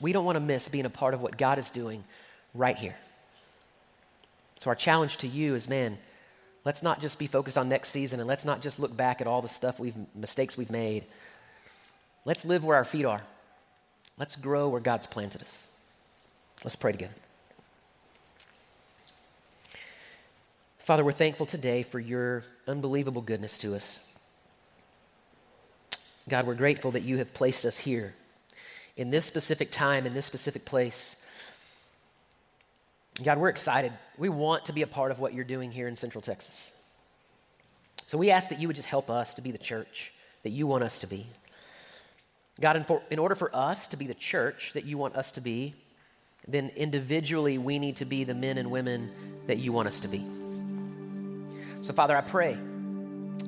We 0.00 0.12
don't 0.12 0.24
want 0.24 0.36
to 0.36 0.40
miss 0.40 0.68
being 0.70 0.86
a 0.86 0.90
part 0.90 1.12
of 1.12 1.20
what 1.20 1.36
God 1.36 1.58
is 1.58 1.68
doing 1.68 2.04
right 2.54 2.76
here. 2.76 2.96
So, 4.60 4.70
our 4.70 4.74
challenge 4.74 5.18
to 5.18 5.28
you 5.28 5.54
is 5.56 5.68
man, 5.68 5.98
Let's 6.64 6.82
not 6.82 7.00
just 7.00 7.18
be 7.18 7.26
focused 7.26 7.58
on 7.58 7.68
next 7.68 7.90
season 7.90 8.20
and 8.20 8.28
let's 8.28 8.44
not 8.44 8.60
just 8.60 8.78
look 8.78 8.96
back 8.96 9.20
at 9.20 9.26
all 9.26 9.42
the 9.42 9.48
stuff 9.48 9.80
we've 9.80 9.96
mistakes 10.14 10.56
we've 10.56 10.70
made. 10.70 11.04
Let's 12.24 12.44
live 12.44 12.62
where 12.62 12.76
our 12.76 12.84
feet 12.84 13.04
are. 13.04 13.22
Let's 14.18 14.36
grow 14.36 14.68
where 14.68 14.80
God's 14.80 15.06
planted 15.06 15.42
us. 15.42 15.66
Let's 16.62 16.76
pray 16.76 16.92
together. 16.92 17.14
Father, 20.78 21.04
we're 21.04 21.12
thankful 21.12 21.46
today 21.46 21.82
for 21.82 21.98
your 21.98 22.44
unbelievable 22.66 23.22
goodness 23.22 23.58
to 23.58 23.74
us. 23.74 24.00
God, 26.28 26.46
we're 26.46 26.54
grateful 26.54 26.92
that 26.92 27.02
you 27.02 27.18
have 27.18 27.34
placed 27.34 27.64
us 27.64 27.78
here 27.78 28.14
in 28.96 29.10
this 29.10 29.24
specific 29.24 29.72
time, 29.72 30.06
in 30.06 30.14
this 30.14 30.26
specific 30.26 30.64
place 30.64 31.16
God, 33.24 33.38
we're 33.38 33.48
excited. 33.48 33.92
We 34.18 34.28
want 34.28 34.66
to 34.66 34.72
be 34.72 34.82
a 34.82 34.86
part 34.86 35.10
of 35.10 35.18
what 35.18 35.34
you're 35.34 35.44
doing 35.44 35.70
here 35.70 35.88
in 35.88 35.96
Central 35.96 36.22
Texas. 36.22 36.72
So 38.06 38.18
we 38.18 38.30
ask 38.30 38.50
that 38.50 38.60
you 38.60 38.68
would 38.68 38.76
just 38.76 38.88
help 38.88 39.10
us 39.10 39.34
to 39.34 39.42
be 39.42 39.52
the 39.52 39.58
church 39.58 40.12
that 40.42 40.50
you 40.50 40.66
want 40.66 40.84
us 40.84 40.98
to 41.00 41.06
be. 41.06 41.26
God, 42.60 42.76
in, 42.76 42.84
for, 42.84 43.02
in 43.10 43.18
order 43.18 43.34
for 43.34 43.54
us 43.54 43.86
to 43.88 43.96
be 43.96 44.06
the 44.06 44.14
church 44.14 44.72
that 44.74 44.84
you 44.84 44.98
want 44.98 45.16
us 45.16 45.32
to 45.32 45.40
be, 45.40 45.74
then 46.46 46.70
individually 46.76 47.58
we 47.58 47.78
need 47.78 47.96
to 47.96 48.04
be 48.04 48.24
the 48.24 48.34
men 48.34 48.58
and 48.58 48.70
women 48.70 49.10
that 49.46 49.58
you 49.58 49.72
want 49.72 49.88
us 49.88 50.00
to 50.00 50.08
be. 50.08 50.24
So, 51.82 51.92
Father, 51.92 52.16
I 52.16 52.20
pray, 52.20 52.56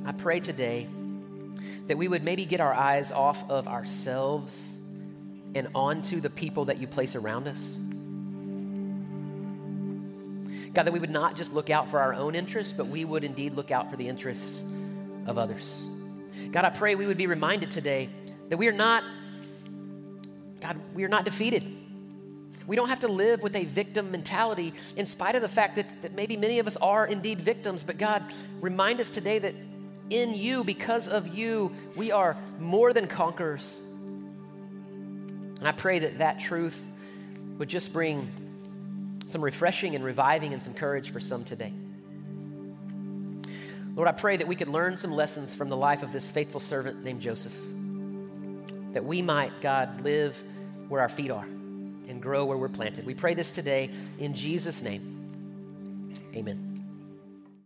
I 0.05 0.13
pray 0.13 0.41
today 0.41 0.89
that 1.87 1.99
we 1.99 2.09
would 2.09 2.23
maybe 2.23 2.45
get 2.45 2.61
our 2.61 2.73
eyes 2.73 3.13
off 3.13 3.49
of 3.51 3.69
ourselves 3.69 4.73
and 5.55 5.69
onto 5.75 6.21
the 6.21 6.31
people 6.31 6.67
that 6.67 6.79
you 6.79 6.87
place 6.87 7.15
around 7.15 7.47
us. 7.47 7.79
God, 10.75 10.87
that 10.87 10.93
we 10.93 10.99
would 10.99 11.11
not 11.11 11.37
just 11.37 11.53
look 11.53 11.71
out 11.71 11.89
for 11.89 12.01
our 12.01 12.13
own 12.13 12.35
interests, 12.35 12.73
but 12.73 12.89
we 12.89 13.05
would 13.05 13.23
indeed 13.23 13.55
look 13.55 13.71
out 13.71 13.91
for 13.91 13.97
the 13.97 14.09
interests 14.09 14.63
of 15.27 15.39
others. 15.39 15.87
God, 16.51 16.65
I 16.65 16.71
pray 16.71 16.95
we 16.97 17.07
would 17.07 17.17
be 17.17 17.29
reminded 17.29 17.71
today 17.71 18.09
that 18.49 18.57
we 18.57 18.67
are 18.69 18.73
not, 18.73 19.05
God, 20.61 20.79
we 20.93 21.05
are 21.05 21.09
not 21.09 21.25
defeated. 21.25 21.65
We 22.67 22.77
don't 22.77 22.89
have 22.89 23.01
to 23.01 23.09
live 23.09 23.43
with 23.43 23.55
a 23.55 23.65
victim 23.65 24.11
mentality 24.11 24.75
in 24.97 25.07
spite 25.07 25.35
of 25.35 25.43
the 25.43 25.49
fact 25.49 25.77
that, 25.77 26.03
that 26.03 26.13
maybe 26.13 26.37
many 26.37 26.59
of 26.59 26.67
us 26.67 26.77
are 26.77 27.07
indeed 27.07 27.41
victims. 27.41 27.85
But 27.85 27.99
God, 27.99 28.25
remind 28.61 29.01
us 29.01 29.11
today 29.11 29.39
that 29.39 29.55
in 30.11 30.35
you, 30.35 30.65
because 30.65 31.07
of 31.09 31.29
you, 31.29 31.73
we 31.95 32.11
are 32.11 32.37
more 32.59 32.93
than 32.93 33.07
conquerors. 33.07 33.81
And 35.59 35.67
I 35.67 35.73
pray 35.73 36.01
that 36.01 36.19
that 36.19 36.41
truth 36.41 36.81
would 37.59 37.69
just 37.69 37.93
bring 37.93 38.29
some 39.29 39.43
refreshing 39.43 39.95
and 39.95 40.05
reviving 40.05 40.53
and 40.53 40.63
some 40.63 40.75
courage 40.75 41.11
for 41.11 41.21
some 41.21 41.45
today. 41.45 41.73
Lord, 43.95 44.09
I 44.09 44.13
pray 44.13 44.37
that 44.37 44.49
we 44.49 44.57
could 44.57 44.69
learn 44.69 44.97
some 44.97 45.13
lessons 45.13 45.55
from 45.55 45.69
the 45.69 45.77
life 45.77 46.03
of 46.03 46.13
this 46.13 46.31
faithful 46.31 46.61
servant 46.61 47.05
named 47.05 47.21
Joseph. 47.21 47.55
That 48.93 49.05
we 49.05 49.23
might, 49.23 49.61
God, 49.61 50.01
live 50.01 50.43
where 50.89 51.01
our 51.01 51.09
feet 51.09 51.31
are 51.31 51.45
and 51.45 52.21
grow 52.21 52.45
where 52.45 52.59
we're 52.59 52.69
planted. 52.69 53.07
We 53.07 53.15
pray 53.15 53.35
this 53.35 53.51
today 53.51 53.91
in 54.19 54.35
Jesus' 54.35 54.83
name. 54.83 56.13
Amen. 56.35 56.74